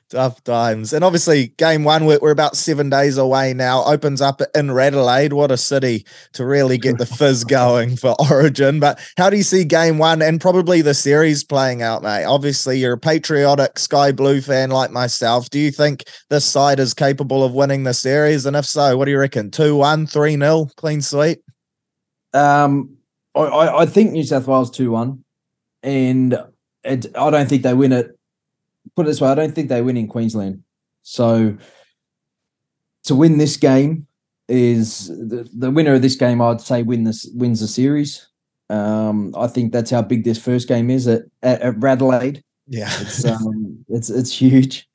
[0.09, 0.93] Tough times.
[0.93, 5.33] And obviously, game one, we're, we're about seven days away now, opens up in Adelaide.
[5.33, 8.79] What a city to really get the fizz going for Origin.
[8.79, 12.25] But how do you see game one and probably the series playing out, mate?
[12.25, 15.49] Obviously, you're a patriotic Sky Blue fan like myself.
[15.49, 18.45] Do you think this side is capable of winning the series?
[18.45, 19.51] And if so, what do you reckon?
[19.51, 21.41] 2 1, 3 0, clean sweep?
[22.33, 22.97] Um,
[23.35, 25.23] I, I, I think New South Wales two one,
[25.83, 26.37] and
[26.83, 28.18] it, I don't think they win it.
[28.95, 30.63] Put it this way, I don't think they win in Queensland.
[31.03, 31.57] So
[33.03, 34.07] to win this game
[34.47, 36.41] is the, the winner of this game.
[36.41, 38.27] I'd say win this wins the series.
[38.69, 42.43] Um, I think that's how big this first game is at at, at Radelaide.
[42.67, 42.89] Yeah.
[43.01, 44.87] It's um, it's it's huge.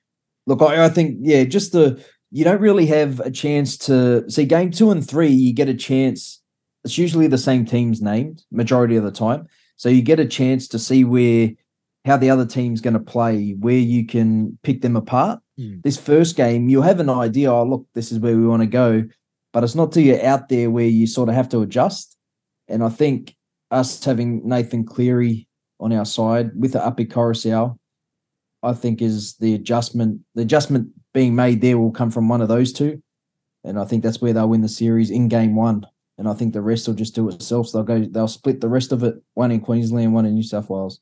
[0.46, 4.44] Look, I, I think yeah, just the you don't really have a chance to see
[4.44, 5.28] game two and three.
[5.28, 6.40] You get a chance.
[6.85, 10.68] It's usually the same teams named majority of the time, so you get a chance
[10.68, 11.50] to see where
[12.04, 15.40] how the other team's going to play, where you can pick them apart.
[15.58, 15.82] Mm.
[15.82, 17.52] This first game, you'll have an idea.
[17.52, 19.04] Oh, look, this is where we want to go,
[19.52, 22.16] but it's not till you're out there where you sort of have to adjust.
[22.68, 23.34] And I think
[23.70, 25.48] us having Nathan Cleary
[25.80, 27.78] on our side with the Api Koroisau,
[28.62, 30.20] I think is the adjustment.
[30.34, 33.02] The adjustment being made there will come from one of those two,
[33.62, 35.86] and I think that's where they'll win the series in game one.
[36.16, 37.68] And I think the rest will just do itself.
[37.68, 38.06] So they'll go.
[38.08, 39.16] They'll split the rest of it.
[39.34, 41.00] One in Queensland, one in New South Wales.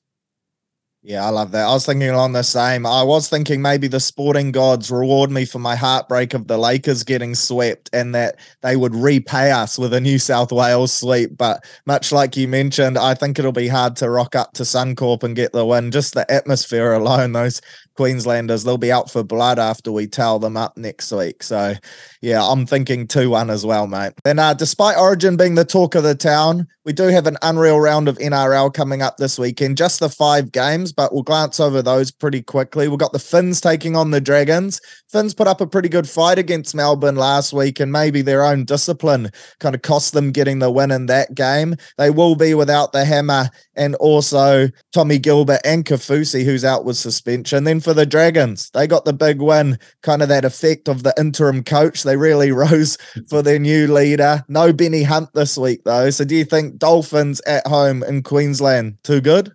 [1.04, 1.64] Yeah, I love that.
[1.66, 2.86] I was thinking along the same.
[2.86, 7.02] I was thinking maybe the sporting gods reward me for my heartbreak of the Lakers
[7.02, 11.36] getting swept and that they would repay us with a New South Wales sweep.
[11.36, 15.24] But much like you mentioned, I think it'll be hard to rock up to Suncorp
[15.24, 15.90] and get the win.
[15.90, 17.60] Just the atmosphere alone, those
[17.94, 21.42] Queenslanders, they'll be out for blood after we towel them up next week.
[21.42, 21.74] So,
[22.20, 24.12] yeah, I'm thinking 2 1 as well, mate.
[24.24, 27.78] And uh, despite Origin being the talk of the town, we do have an unreal
[27.78, 31.81] round of NRL coming up this weekend, just the five games, but we'll glance over
[31.81, 32.88] those pretty quickly.
[32.88, 34.81] We've got the Phins taking on the Dragons.
[35.09, 38.64] Phins put up a pretty good fight against Melbourne last week, and maybe their own
[38.64, 41.76] discipline kind of cost them getting the win in that game.
[41.98, 46.96] They will be without the hammer and also Tommy Gilbert and Kaufusi, who's out with
[46.96, 47.64] suspension.
[47.64, 51.14] Then for the Dragons, they got the big win, kind of that effect of the
[51.18, 52.02] interim coach.
[52.02, 52.96] They really rose
[53.28, 54.44] for their new leader.
[54.48, 56.10] No Benny Hunt this week, though.
[56.10, 59.52] So do you think Dolphins at home in Queensland too good?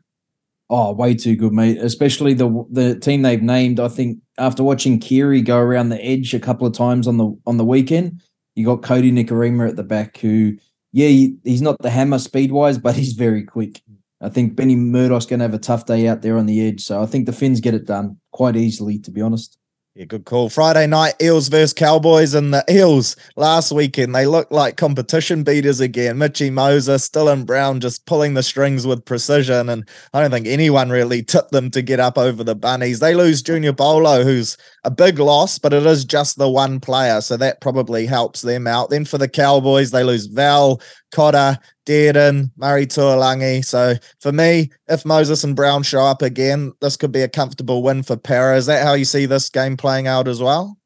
[0.69, 1.77] Oh, way too good, mate.
[1.77, 3.79] Especially the the team they've named.
[3.79, 7.33] I think after watching Kiri go around the edge a couple of times on the
[7.45, 8.21] on the weekend,
[8.55, 10.57] you got Kodi Nikorima at the back, who
[10.91, 13.81] yeah, he, he's not the hammer speed wise, but he's very quick.
[14.19, 16.81] I think Benny Murdoch's going to have a tough day out there on the edge,
[16.83, 19.57] so I think the Phins get it done quite easily, to be honest.
[19.97, 20.49] Yeah, good call.
[20.49, 25.79] Friday night, Eels versus Cowboys, and the Eels last weekend, they look like competition beaters
[25.79, 26.19] again.
[26.19, 30.91] Mitchy Moses, Dylan Brown just pulling the strings with precision, and I don't think anyone
[30.91, 32.99] really tipped them to get up over the Bunnies.
[32.99, 37.19] They lose Junior Paulo, who's a big loss, but it is just the one player,
[37.19, 38.91] so that probably helps them out.
[38.91, 40.79] Then for the Cowboys, they lose Val,
[41.11, 43.63] Cotter, Dearden, Murray Taulagi.
[43.63, 47.81] So for me, if Moses and Brown show up again, this could be a comfortable
[47.83, 48.57] win for Parra.
[48.57, 50.77] Is that how you see this game playing out as well?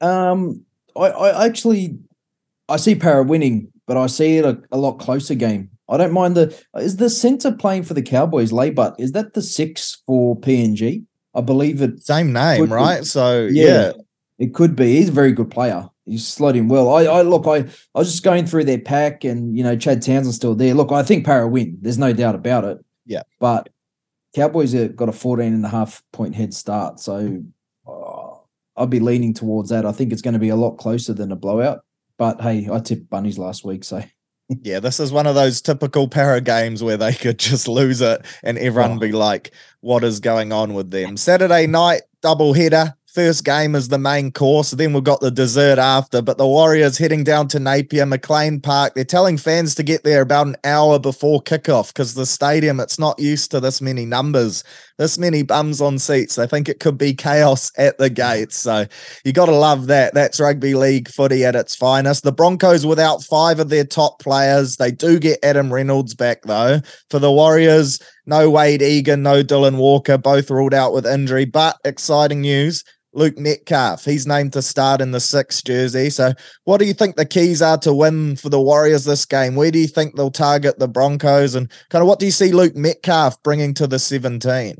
[0.00, 0.64] Um,
[0.96, 1.98] I, I actually
[2.68, 5.70] I see Parra winning, but I see it a, a lot closer game.
[5.88, 8.96] I don't mind the is the center playing for the Cowboys, Laybutt.
[8.98, 11.04] Is that the six for PNG?
[11.34, 12.02] I believe it.
[12.02, 12.74] Same name, Could be.
[12.74, 13.04] right?
[13.04, 13.64] So Yeah.
[13.66, 13.92] yeah.
[14.38, 14.96] It could be.
[14.96, 15.88] He's a very good player.
[16.08, 16.88] He's slot in well.
[16.94, 17.46] I, I look.
[17.46, 17.58] I,
[17.94, 20.74] I was just going through their pack, and you know, Chad Townsend's still there.
[20.74, 21.78] Look, I think Parra win.
[21.80, 22.78] There's no doubt about it.
[23.06, 23.22] Yeah.
[23.40, 23.68] But
[24.34, 27.42] Cowboys have got a 14 and a half point head start, so
[27.86, 28.30] uh,
[28.76, 29.86] I'd be leaning towards that.
[29.86, 31.80] I think it's going to be a lot closer than a blowout.
[32.18, 34.02] But hey, I tipped bunnies last week, so
[34.62, 38.24] Yeah, this is one of those typical Parra games where they could just lose it
[38.42, 38.98] and everyone Oh.
[38.98, 41.16] be like, what is going on with them?
[41.18, 42.94] Saturday night, double header.
[43.14, 44.72] First game is the main course.
[44.72, 46.20] Then we've got the dessert after.
[46.20, 48.94] But the Warriors heading down to Napier, McLean Park.
[48.94, 52.98] They're telling fans to get there about an hour before kickoff because the stadium, it's
[52.98, 54.62] not used to this many numbers,
[54.98, 56.34] this many bums on seats.
[56.34, 58.56] They think it could be chaos at the gates.
[58.56, 58.84] So
[59.24, 60.12] you got to love that.
[60.12, 62.24] That's rugby league footy at its finest.
[62.24, 64.76] The Broncos without five of their top players.
[64.76, 66.80] They do get Adam Reynolds back though.
[67.10, 71.44] For the Warriors, no Wayde Egan, no Dylan Walker, both ruled out with injury.
[71.44, 72.84] But exciting news.
[73.14, 76.10] Luke Metcalf, he's named to start in the sixth jersey.
[76.10, 76.34] So,
[76.64, 79.56] what do you think the keys are to win for the Warriors this game?
[79.56, 81.54] Where do you think they'll target the Broncos?
[81.54, 84.76] And kind of what do you see Luke Metcalf bringing to the 17?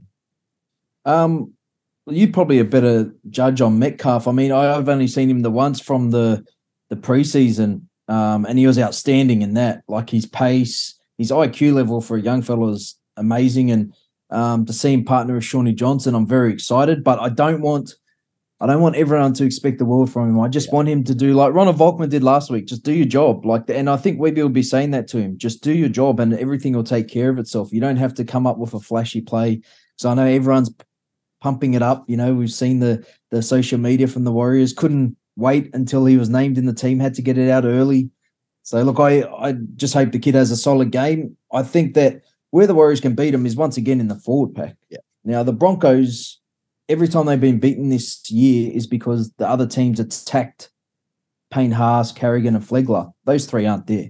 [1.09, 1.55] Um,
[2.07, 4.29] you're probably a better judge on Metcalf.
[4.29, 6.45] I mean, I've only seen him the once from the
[6.91, 9.83] the preseason, um, and he was outstanding in that.
[9.89, 13.95] Like his pace, his IQ level for a young fellow is amazing, and
[14.31, 17.03] um, to see him partner with Shawnee Johnson, I'm very excited.
[17.03, 17.95] But I don't want,
[18.61, 20.41] I don't want everyone to expect the world from him.
[20.41, 22.67] I just want him to do like Ronald Volkman did last week.
[22.67, 25.39] Just do your job, like, and I think Webby will be saying that to him.
[25.39, 27.73] Just do your job, and everything will take care of itself.
[27.73, 29.63] You don't have to come up with a flashy play.
[29.97, 30.71] So I know everyone's
[31.41, 32.05] pumping it up.
[32.09, 36.17] You know, we've seen the the social media from the Warriors couldn't wait until he
[36.17, 38.11] was named in the team, had to get it out early.
[38.63, 41.37] So look, I I just hope the kid has a solid game.
[41.53, 44.55] I think that where the Warriors can beat him is once again in the forward
[44.55, 44.77] pack.
[44.91, 44.99] Yeah.
[45.25, 46.41] Now the Broncos,
[46.89, 50.71] every time they've been beaten this year is because the other teams attacked
[51.51, 53.13] Payne Haas, Carrigan, and Flegler.
[53.25, 54.09] Those three aren't there.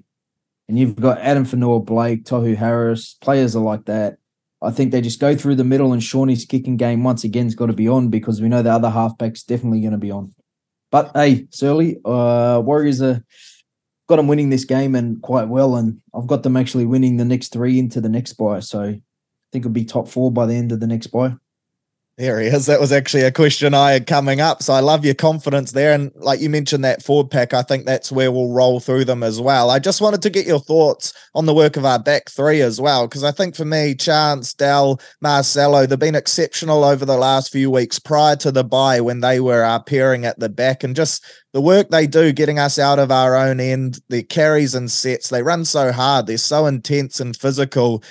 [0.68, 4.17] And you've got Addin Fonua, Blake, Tohu Harris, players are like that.
[4.60, 7.66] I think they just go through the middle, and Shawnee's kicking game once again's got
[7.66, 10.34] to be on because we know the other halfback's definitely going to be on.
[10.90, 13.22] But hey, Searley, uh, Warriors are
[14.08, 17.24] got them winning this game and quite well, and I've got them actually winning the
[17.24, 18.60] next three into the next buy.
[18.60, 19.00] So I
[19.52, 21.34] think it'll be top four by the end of the next buy.
[22.18, 22.66] There he is.
[22.66, 24.60] That was actually a question I had coming up.
[24.60, 25.92] So I love your confidence there.
[25.92, 29.22] And like you mentioned, that forward pack, I think that's where we'll roll through them
[29.22, 29.70] as well.
[29.70, 32.80] I just wanted to get your thoughts on the work of our back three as
[32.80, 33.06] well.
[33.06, 37.70] Because I think for me, Chance, Dell, Marcelo, they've been exceptional over the last few
[37.70, 41.24] weeks prior to the bye when they were uh, pairing at the back and just
[41.52, 45.28] the work they do getting us out of our own end, their carries and sets.
[45.28, 48.02] They run so hard, they're so intense and physical.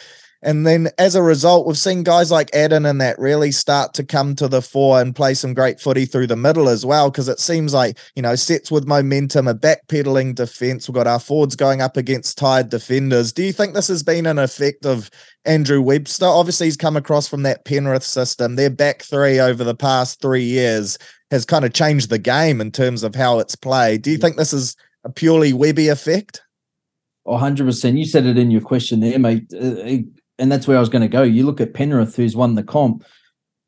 [0.43, 4.03] And then as a result, we've seen guys like Addin and that really start to
[4.03, 7.09] come to the fore and play some great footy through the middle as well.
[7.09, 10.87] Because it seems like, you know, sets with momentum, a backpedaling defense.
[10.87, 13.33] We've got our forwards going up against tired defenders.
[13.33, 15.09] Do you think this has been an effect of
[15.45, 16.25] Andrew Webster?
[16.25, 18.55] Obviously, he's come across from that Penrith system.
[18.55, 20.97] Their back three over the past three years
[21.31, 24.01] has kind of changed the game in terms of how it's played.
[24.01, 26.41] Do you think this is a purely Webby effect?
[27.25, 27.97] Oh, 100%.
[27.97, 29.51] You said it in your question there, mate.
[29.53, 29.97] Uh,
[30.39, 31.23] And that's where I was going to go.
[31.23, 33.03] You look at Penrith, who's won the comp.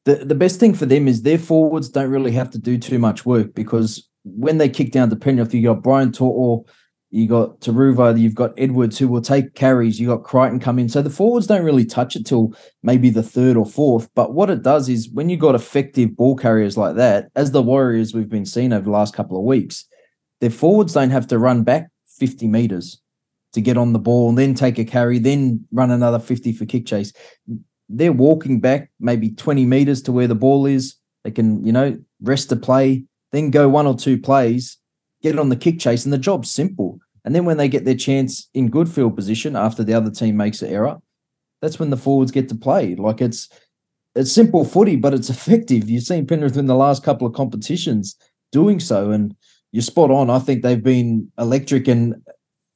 [0.05, 2.99] The, the best thing for them is their forwards don't really have to do too
[2.99, 6.65] much work because when they kick down to Penrith, you got Brian To'o,
[7.12, 10.89] you got Turuva, you've got Edwards who will take carries, you got Crichton come in.
[10.89, 12.53] So the forwards don't really touch it till
[12.84, 14.10] maybe the third or fourth.
[14.13, 17.63] But what it does is when you've got effective ball carriers like that, as the
[17.63, 19.86] Warriors we've been seeing over the last couple of weeks,
[20.39, 23.01] their forwards don't have to run back 50 meters
[23.54, 26.66] to get on the ball, and then take a carry, then run another 50 for
[26.66, 27.14] kick chase.
[27.88, 30.96] They're walking back maybe 20 meters to where the ball is.
[31.24, 34.78] They can, you know, rest the play, then go one or two plays,
[35.22, 37.00] get it on the kick chase, and the job's simple.
[37.26, 40.38] And then when they get their chance in good field position after the other team
[40.38, 40.98] makes an error,
[41.62, 42.96] that's when the forwards get to play.
[42.96, 43.50] Like it's
[44.16, 45.90] it's simple footy, but it's effective.
[45.90, 48.16] You've seen Penrith in the last couple of competitions
[48.52, 49.36] doing so, and
[49.72, 50.30] you're spot on.
[50.30, 52.16] I think they've been electric and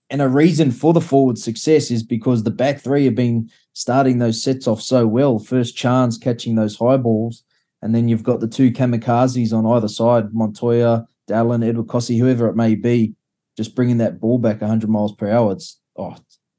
[0.09, 4.19] and a reason for the forward success is because the back three have been starting
[4.19, 5.39] those sets off so well.
[5.39, 7.43] First chance catching those high balls,
[7.81, 12.47] and then you've got the two kamikazes on either side, Montoya, Dallin, Edward Kosi, whoever
[12.47, 13.15] it may be,
[13.57, 15.53] just bringing that ball back 100 miles per hour.
[15.53, 16.15] It's oh,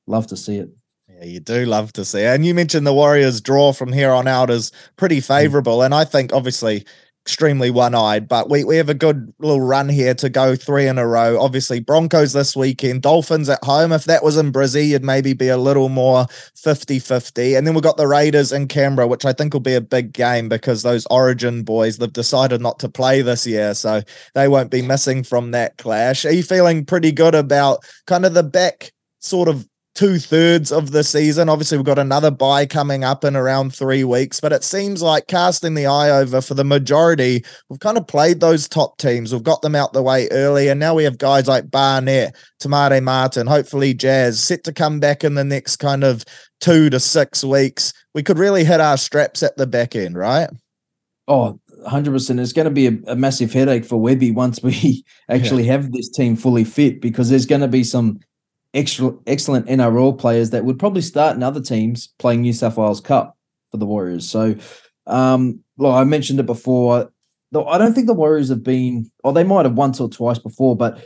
[0.06, 0.70] love to see it.
[1.08, 2.34] Yeah, you do love to see it.
[2.34, 5.22] And you mentioned the Warriors' draw from here on out is pretty hmm.
[5.22, 5.82] favourable.
[5.82, 6.84] And I think, obviously,
[7.24, 10.98] extremely one-eyed but we, we have a good little run here to go three in
[10.98, 11.40] a row.
[11.40, 13.92] Obviously broncos this weekend dolphins at home.
[13.92, 17.82] If that was in brizzy you'd maybe be a little more 50-50 and then we've
[17.82, 21.06] got the raiders in canberra which i think will be a big game because those
[21.06, 24.02] origin boys they've decided not to play this year so
[24.34, 26.24] they won't be missing from that clash.
[26.24, 30.90] Are you feeling pretty good about kind of the back sort of two thirds of
[30.90, 31.48] the season.
[31.48, 35.28] Obviously, we've got another buy coming up in around three weeks, but it seems like
[35.28, 39.32] casting the eye over for the majority, we've kind of played those top teams.
[39.32, 42.68] We've got them out the way early, and now we have guys like Barnett, Te
[42.68, 46.24] Maire Martin, hopefully Jazz, set to come back in the next kind of
[46.60, 47.92] two to six weeks.
[48.14, 50.50] We could really hit our straps at the back end, right?
[51.28, 52.40] Oh, 100%.
[52.40, 56.08] It's going to be a, a massive headache for Webby once we actually have this
[56.10, 58.20] team fully fit because there's going to be some
[58.74, 63.00] extra, excellent NRL players that would probably start in other teams playing New South Wales
[63.00, 63.38] Cup
[63.70, 64.28] for the Warriors.
[64.28, 64.56] So,
[65.06, 67.10] um, like I mentioned it before,
[67.54, 70.76] I don't think the Warriors have been, or they might have once or twice before,
[70.76, 71.04] but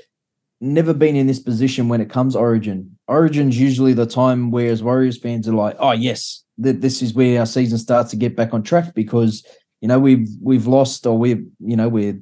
[0.60, 2.96] never been in this position when it comes Origin.
[3.06, 7.14] Origin's usually the time where as Warriors fans are like, oh yes, th- this is
[7.14, 9.46] where our season starts to get back on track because
[9.80, 12.20] you know we've we've lost or we've you know we've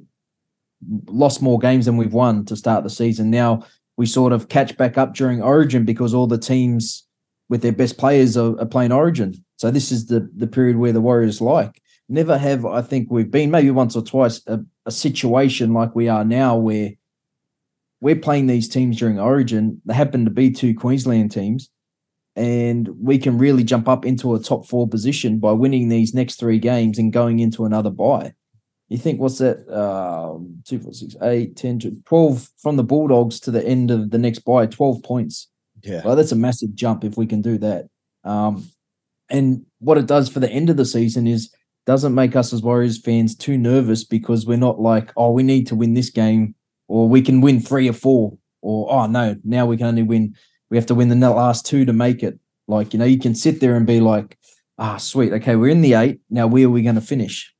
[1.07, 3.31] lost more games than we've won to start the season.
[3.31, 3.63] Now
[3.97, 7.05] we sort of catch back up during Origin because all the teams
[7.49, 9.43] with their best players are, are playing Origin.
[9.57, 11.81] So this is the the period where the Warriors like.
[12.07, 16.07] Never have I think we've been maybe once or twice a, a situation like we
[16.07, 16.91] are now where
[17.99, 19.81] we're playing these teams during Origin.
[19.85, 21.69] They happen to be two Queensland teams,
[22.35, 26.35] and we can really jump up into a top four position by winning these next
[26.35, 28.33] three games and going into another bye.
[28.89, 29.67] You think what's that?
[29.69, 34.17] Um, two, four, six, eight, 10, 12 from the Bulldogs to the end of the
[34.17, 35.49] next bye, 12 points.
[35.83, 36.01] Yeah.
[36.03, 37.87] Well, that's a massive jump if we can do that.
[38.23, 38.69] Um,
[39.29, 41.53] and what it does for the end of the season is
[41.85, 45.67] doesn't make us as Warriors fans too nervous because we're not like, oh, we need
[45.67, 46.55] to win this game
[46.87, 50.35] or we can win three or four or, oh, no, now we can only win,
[50.69, 52.39] we have to win the last two to make it.
[52.67, 54.37] Like, you know, you can sit there and be like,
[54.77, 55.31] ah, sweet.
[55.33, 56.19] Okay, we're in the eight.
[56.29, 57.53] Now, where are we going to finish?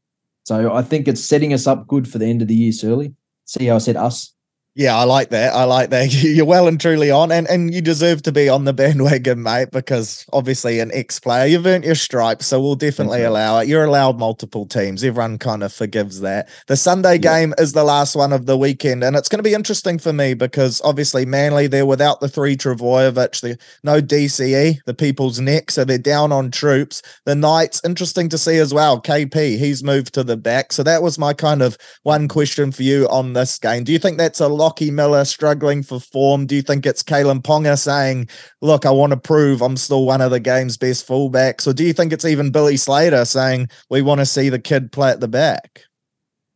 [0.47, 3.13] So I think it's setting us up good for the end of the year, Searley.
[3.43, 4.33] See how I said us?
[4.77, 5.55] Yeah, I like that.
[5.55, 6.13] I like that.
[6.23, 9.71] You're well and truly on, and, and you deserve to be on the bandwagon, mate,
[9.71, 13.25] because obviously an ex player, you've earned your stripes, so we'll definitely right.
[13.25, 13.67] allow it.
[13.67, 15.03] You're allowed multiple teams.
[15.03, 16.47] Everyone kind of forgives that.
[16.67, 19.55] The Sunday game is the last one of the weekend, and it's going to be
[19.55, 24.93] interesting for me because obviously Manly, they're without the three Trbojevic, the no DCE, the
[24.93, 27.01] people's neck, so they're down on troops.
[27.25, 29.01] The Knights, interesting to see as well.
[29.01, 30.71] KP, he's moved to the back.
[30.71, 33.83] So that was my kind of one question for you on this game.
[33.83, 36.45] Do you think that's a Lachie Miller struggling for form?
[36.45, 38.29] Do you think it's Kalyn Ponga saying,
[38.61, 41.67] look, I want to prove I'm still one of the game's best fullbacks?
[41.67, 44.91] Or do you think it's even Billy Slater saying, we want to see the kid
[44.91, 45.81] play at the back?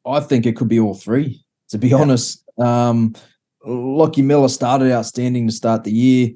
[0.05, 1.97] I think it could be all three, to be Yeah.
[1.97, 2.43] honest.
[2.59, 3.13] Um,
[3.65, 6.31] Lachie Miller started outstanding to start the year,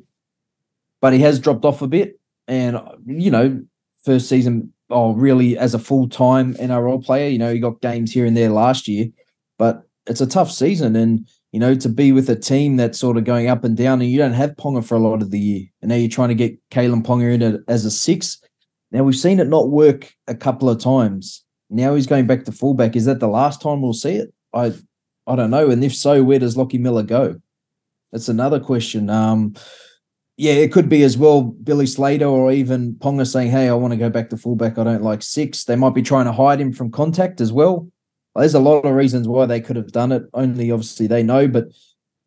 [1.01, 2.19] but he has dropped off a bit.
[2.47, 3.61] And, you know,
[4.03, 8.11] first season, oh, really, as a full time NRL player, you know, he got games
[8.11, 9.07] here and there last year,
[9.57, 10.95] but it's a tough season.
[10.95, 14.01] And, you know, to be with a team that's sort of going up and down,
[14.01, 16.27] and you don't have Ponga for a lot of the year, and now you're trying
[16.27, 18.41] to get Kalyn Ponga in as a six.
[18.91, 21.45] Now we've seen it not work a couple of times.
[21.69, 22.97] Now he's going back to fullback.
[22.97, 24.33] Is that the last time we'll see it?
[24.53, 24.73] I
[25.27, 25.69] I don't know.
[25.69, 27.39] And if so, where does Lachie Miller go?
[28.11, 29.09] That's another question.
[29.09, 29.53] Um,
[30.35, 33.93] yeah, it could be as well Billy Slater or even Ponga saying, "Hey, I want
[33.93, 34.77] to go back to fullback.
[34.77, 35.63] I don't like six.
[35.63, 37.87] They might be trying to hide him from contact as well.
[38.35, 40.23] There's a lot of reasons why they could have done it.
[40.33, 41.67] Only obviously they know, but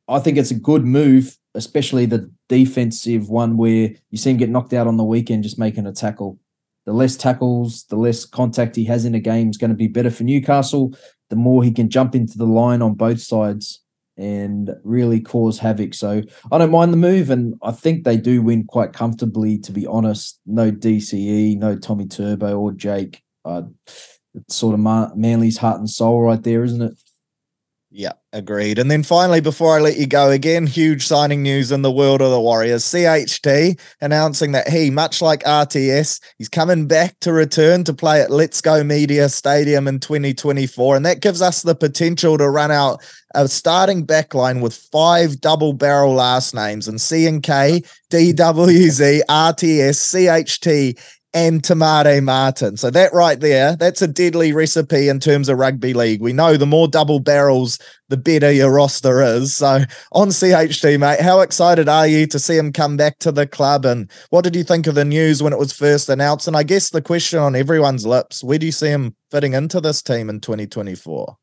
[0.08, 4.48] I think it's a good move, especially the defensive one where you see him get
[4.48, 6.38] knocked out on the weekend just making a tackle.
[6.86, 9.88] The less tackles, the less contact he has in a game is going to be
[9.88, 10.94] better for Newcastle.
[11.28, 13.82] The more he can jump into the line on both sides
[14.16, 15.92] and really cause havoc.
[15.92, 19.58] So I don't mind the move, and I think they do win quite comfortably.
[19.58, 23.22] To be honest, no DCE, no Tommy Turbo or Jake.
[23.44, 23.62] Uh,
[24.34, 26.94] it's sort of Ma- Manly's heart and soul right there, isn't it?
[27.90, 28.78] Yeah, agreed.
[28.78, 32.20] And then finally, before I let you go again, huge signing news in the world
[32.20, 32.84] of the Warriors.
[32.84, 38.30] CHT announcing that he, much like RTS, he's coming back to return to play at
[38.30, 40.96] Let's Go Media Stadium in 2024.
[40.96, 43.02] And that gives us the potential to run out
[43.34, 49.98] a starting backline with five double barrel last names and C and K, DWZ, RTS,
[50.12, 51.00] CHT,
[51.38, 52.76] and Te Maire Martin.
[52.76, 56.20] So that right there, that's a deadly recipe in terms of rugby league.
[56.20, 57.78] We know the more double barrels,
[58.08, 59.54] the better your roster is.
[59.54, 59.82] So
[60.12, 63.84] on CHT, mate, how excited are you to see him come back to the club?
[63.84, 66.48] And what did you think of the news when it was first announced?
[66.48, 69.80] And I guess the question on everyone's lips, where do you see him fitting into
[69.80, 71.36] this team in 2024?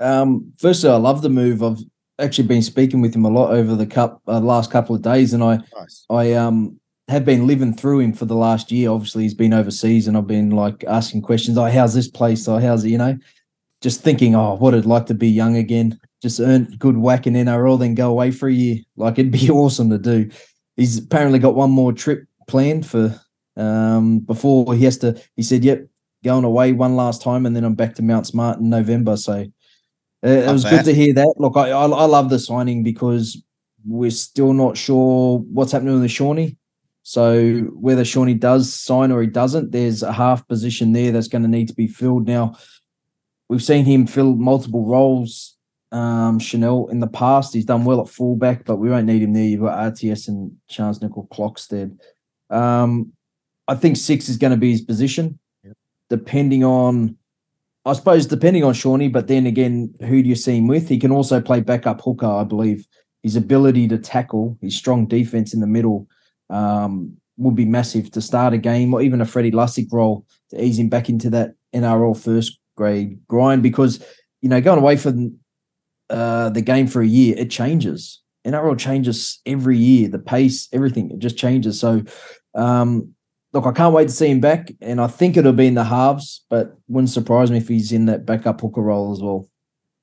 [0.00, 1.62] Um, firstly, I love the move.
[1.62, 1.78] I've
[2.18, 5.32] actually been speaking with him a lot over the cup uh, last couple of days,
[5.32, 6.04] and I Nice.
[6.10, 6.79] I um
[7.10, 8.90] have been living through him for the last year.
[8.90, 11.58] Obviously, he's been overseas, and I've been like asking questions.
[11.58, 12.46] Oh, how's this place?
[12.48, 12.90] Oh, how's it?
[12.90, 13.18] You know,
[13.80, 15.98] just thinking, oh, what it'd like to be young again.
[16.22, 18.78] Just earn good whack in NRL, then go away for a year.
[18.96, 20.30] Like it'd be awesome to do.
[20.76, 23.18] He's apparently got one more trip planned for
[23.56, 25.20] um before he has to.
[25.36, 25.86] He said, "Yep,
[26.24, 29.46] going away one last time, and then I'm back to Mount Smart in November." So
[30.24, 30.70] uh, it was that.
[30.70, 31.34] good to hear that.
[31.38, 33.42] Look, I, I I love the signing because
[33.84, 36.56] we're still not sure what's happening with the Shawnee.
[37.02, 41.42] So whether Shawnee does sign or he doesn't, there's a half position there that's going
[41.42, 42.26] to need to be filled.
[42.26, 42.56] Now,
[43.48, 45.56] we've seen him fill multiple roles.
[45.92, 49.32] Um, Chanel in the past, he's done well at fullback, but we won't need him
[49.32, 49.42] there.
[49.42, 51.98] You've got RTS and Charnze Nicoll-Klokstad.
[52.48, 53.12] Um,
[53.66, 55.38] I think six is going to be his position,
[56.08, 57.16] depending on,
[57.84, 59.08] I suppose, depending on Shawnee.
[59.08, 60.88] But then again, who do you see him with?
[60.88, 62.86] He can also play backup hooker, I believe.
[63.22, 66.06] His ability to tackle, his strong defense in the middle,
[66.50, 70.62] um, would be massive to start a game or even a Freddy Lussick role to
[70.62, 74.04] ease him back into that NRL first grade grind because,
[74.42, 75.38] you know, going away from
[76.10, 78.20] uh, the game for a year, it changes.
[78.46, 81.78] NRL changes every year, the pace, everything, it just changes.
[81.78, 82.02] So,
[82.54, 83.14] um,
[83.52, 85.84] look, I can't wait to see him back, and I think it'll be in the
[85.84, 89.48] halves, but wouldn't surprise me if he's in that backup hooker role as well.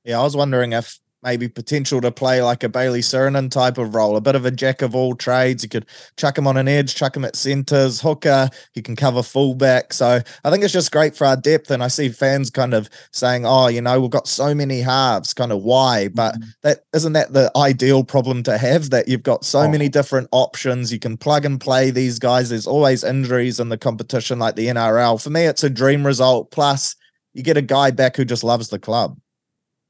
[0.04, 3.94] Yeah, I was wondering if maybe potential to play like a Bailey Sironen type of
[3.94, 5.62] role, a bit of a jack of all trades.
[5.62, 8.50] You could chuck him on an edge, chuck him at centers, hooker.
[8.72, 9.92] He can cover fullback.
[9.92, 11.70] So I think it's just great for our depth.
[11.70, 15.34] And I see fans kind of saying, "Oh, you know, we've got so many halves.
[15.34, 16.46] Kind of why?" But mm.
[16.64, 19.68] that isn't that the ideal problem to have that you've got so Oh.
[19.70, 20.94] many different options.
[20.94, 22.48] You can plug and play these guys.
[22.48, 25.18] There's always injuries in the competition like the NRL.
[25.18, 26.52] For me, it's a dream result.
[26.52, 26.96] Plus,
[27.34, 29.18] you get a guy back who just loves the club.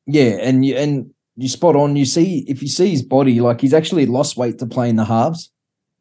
[0.08, 1.96] Yeah, and you and you spot on.
[1.96, 4.96] You see, if you see his body, like he's actually lost weight to play in
[4.98, 5.52] the halves.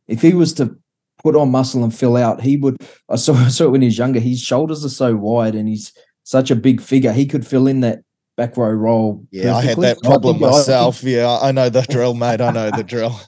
[0.08, 0.76] If he was to
[1.22, 2.76] put on muscle and fill out, he would.
[3.08, 4.18] I saw, I saw it when he was younger.
[4.20, 5.92] His shoulders are so wide, and he's
[6.24, 7.12] such a big figure.
[7.12, 8.00] He could fill in that
[8.36, 9.24] back row role.
[9.30, 11.02] Yeah, I had that problem think- I think- myself.
[11.04, 12.40] Yeah, I know the drill, mate.
[12.40, 13.20] I know the drill.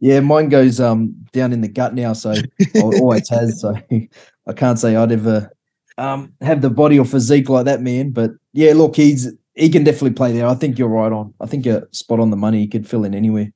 [0.00, 2.34] yeah, mine goes um down in the gut now, so
[2.82, 3.60] or always has.
[3.60, 3.74] So
[4.46, 5.50] I can't say I'd ever
[5.96, 8.10] um have the body or physique like that man.
[8.10, 10.46] But yeah, look, he's he can definitely play there.
[10.46, 11.34] I think you're right on.
[11.40, 12.60] I think you're spot on the money.
[12.60, 13.50] He could fill in anywhere.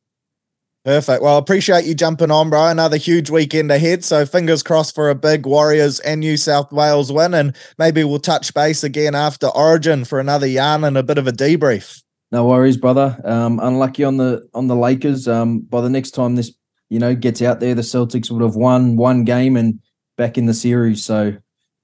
[0.85, 1.23] Perfect.
[1.23, 2.69] Well, appreciate you jumping on, bro.
[2.69, 4.05] Another huge weekend ahead.
[4.05, 7.35] So fingers crossed for a big Warriors and New South Wales win.
[7.35, 11.27] And maybe we'll touch base again after Origin for another yarn and a bit of
[11.27, 12.03] a debrief.
[12.31, 13.21] No worries, brother.
[13.25, 15.27] Um, unlucky on the on the Lakers.
[15.27, 16.53] Um, by the next time this
[16.89, 19.81] you know gets out there, the Celtics would have won one game and
[20.17, 21.05] back in the series.
[21.05, 21.37] So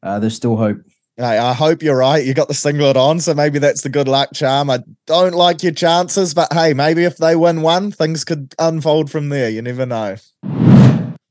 [0.03, 0.79] uh, there's still hope.
[1.17, 2.25] Hey, I hope you're right.
[2.25, 4.69] You got the singlet on, so maybe that's the good luck charm.
[4.69, 9.13] I don't like your chances, but hey, maybe if they win one, things could unfold
[9.13, 9.49] from there.
[9.49, 10.17] You never know.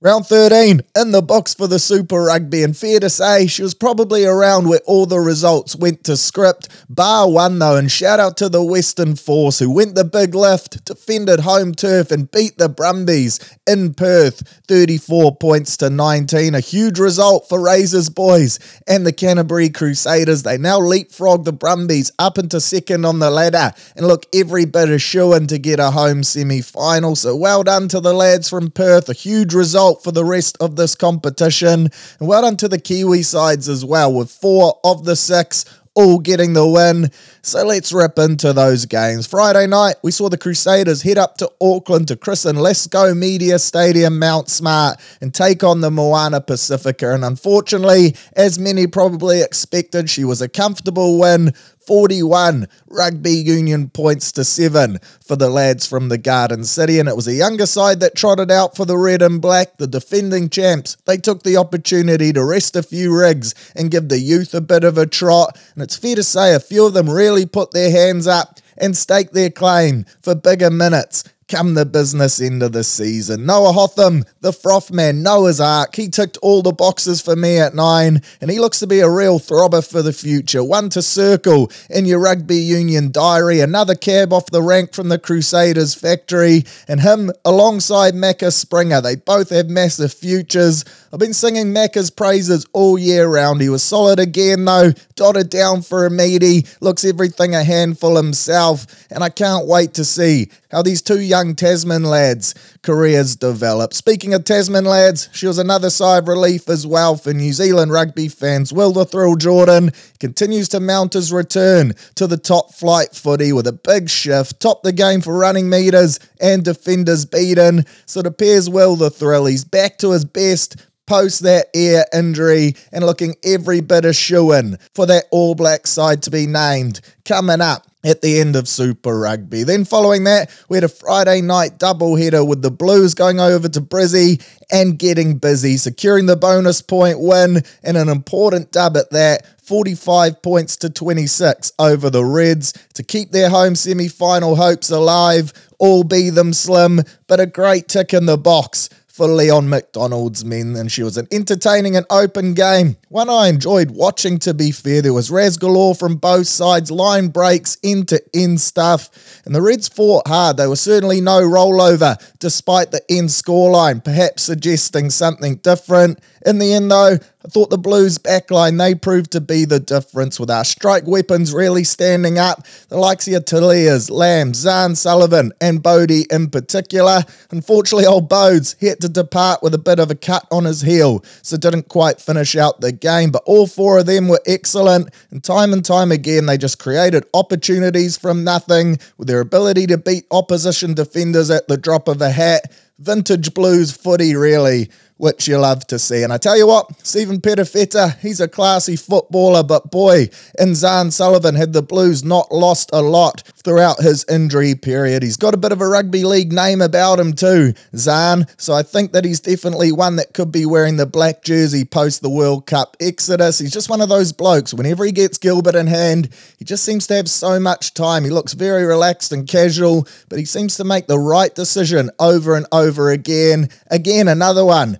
[0.03, 3.73] Round 13 in the box for the Super Rugby, and fair to say, she was
[3.73, 6.67] probably around where all the results went to script.
[6.89, 10.83] Bar one though, and shout out to the Western Force who went the big lift,
[10.83, 16.55] defended home turf, and beat the Brumbies in Perth 34 points to 19.
[16.55, 20.43] A huge result for Razors boys and the Canterbury Crusaders.
[20.43, 24.89] They now leapfrog the Brumbies up into second on the ladder and look every bit
[24.89, 27.15] of shooing to get a home semi final.
[27.15, 29.09] So well done to the lads from Perth.
[29.09, 31.89] A huge result for the rest of this competition.
[32.19, 36.19] And well done to the Kiwi sides as well, with four of the six all
[36.19, 37.09] getting the win.
[37.41, 39.27] So let's rip into those games.
[39.27, 43.59] Friday night, we saw the Crusaders head up to Auckland to christen Let's Go Media
[43.59, 47.13] Stadium Mount Smart and take on the Moana Pacifica.
[47.13, 51.53] And unfortunately, as many probably expected, she was a comfortable win.
[51.85, 56.99] 41 rugby union points to 7 for the lads from the Garden City.
[56.99, 59.77] And it was a younger side that trotted out for the red and black.
[59.77, 64.19] The defending champs they took the opportunity to rest a few rigs and give the
[64.19, 65.59] youth a bit of a trot.
[65.73, 68.97] And it's fair to say a few of them really put their hands up and
[68.97, 71.23] stake their claim for bigger minutes
[71.53, 73.45] come the business end of the season.
[73.45, 77.75] Noah Hotham, the froth man, Noah's Ark, he ticked all the boxes for me at
[77.75, 80.63] nine, and he looks to be a real throbber for the future.
[80.63, 85.19] One to circle in your rugby union diary, another cab off the rank from the
[85.19, 88.99] Crusaders factory, and him alongside Macca Springer.
[88.99, 90.83] They both have massive futures.
[91.13, 93.61] I've been singing Macca's praises all year round.
[93.61, 98.87] He was solid again though, dotted down for a meaty, looks everything a handful himself,
[99.11, 103.93] and I can't wait to see how these two young Tasman lads' careers develop.
[103.93, 107.91] Speaking of Tasman lads, she was another sigh of relief as well for New Zealand
[107.91, 108.73] rugby fans.
[108.73, 113.67] Will the Thrill Jordan continues to mount his return to the top flight footy with
[113.67, 117.85] a big shift, top the game for running meters and defenders beaten.
[118.07, 122.75] So it appears Will the Thrill, he's back to his best post that ear injury
[122.91, 127.01] and looking every bit of shoe in for that All Black side to be named
[127.25, 129.63] coming up at the end of Super Rugby.
[129.63, 133.81] Then following that, we had a Friday night doubleheader with the Blues going over to
[133.81, 139.45] Brizzy and getting busy, securing the bonus point win and an important dub at that.
[139.63, 145.53] 45 points to 26 over the Reds to keep their home semi final hopes alive,
[145.79, 150.75] all be them slim, but a great tick in the box for Leon McDonald's men,
[150.75, 152.97] and she was an entertaining and open game.
[153.09, 155.03] One I enjoyed watching, to be fair.
[155.03, 159.11] There was Raz galore from both sides, line breaks, end to end stuff,
[159.45, 160.57] and the Reds fought hard.
[160.57, 166.19] They were certainly no rollover, despite the end scoreline, perhaps suggesting something different.
[166.45, 170.39] In the end, though, I thought the Blues backline, they proved to be the difference
[170.39, 172.65] with our strike weapons really standing up.
[172.87, 177.23] The likes of Talias, Lamb, Zarn Sullivan, and Bodie in particular.
[177.51, 181.23] Unfortunately, old Bodes had to depart with a bit of a cut on his heel,
[181.41, 183.31] so didn't quite finish out the game.
[183.31, 187.25] But all four of them were excellent, and time and time again, they just created
[187.33, 192.29] opportunities from nothing with their ability to beat opposition defenders at the drop of a
[192.29, 192.71] hat.
[192.99, 196.23] Vintage Blues footy, really which you love to see.
[196.23, 201.11] And I tell you what, Stephen Perofeta, he's a classy footballer, but boy, in Zarn
[201.11, 205.23] Sullivan had the Blues not lost a lot throughout his injury period.
[205.23, 208.83] He's got a bit of a rugby league name about him too, Zarn, so I
[208.83, 212.65] think that he's definitely one that could be wearing the black jersey post the World
[212.65, 213.59] Cup exodus.
[213.59, 217.07] He's just one of those blokes, whenever he gets Gilbert in hand, he just seems
[217.07, 218.23] to have so much time.
[218.23, 222.55] He looks very relaxed and casual, but he seems to make the right decision over
[222.55, 223.69] and over again.
[223.89, 224.99] Again, another one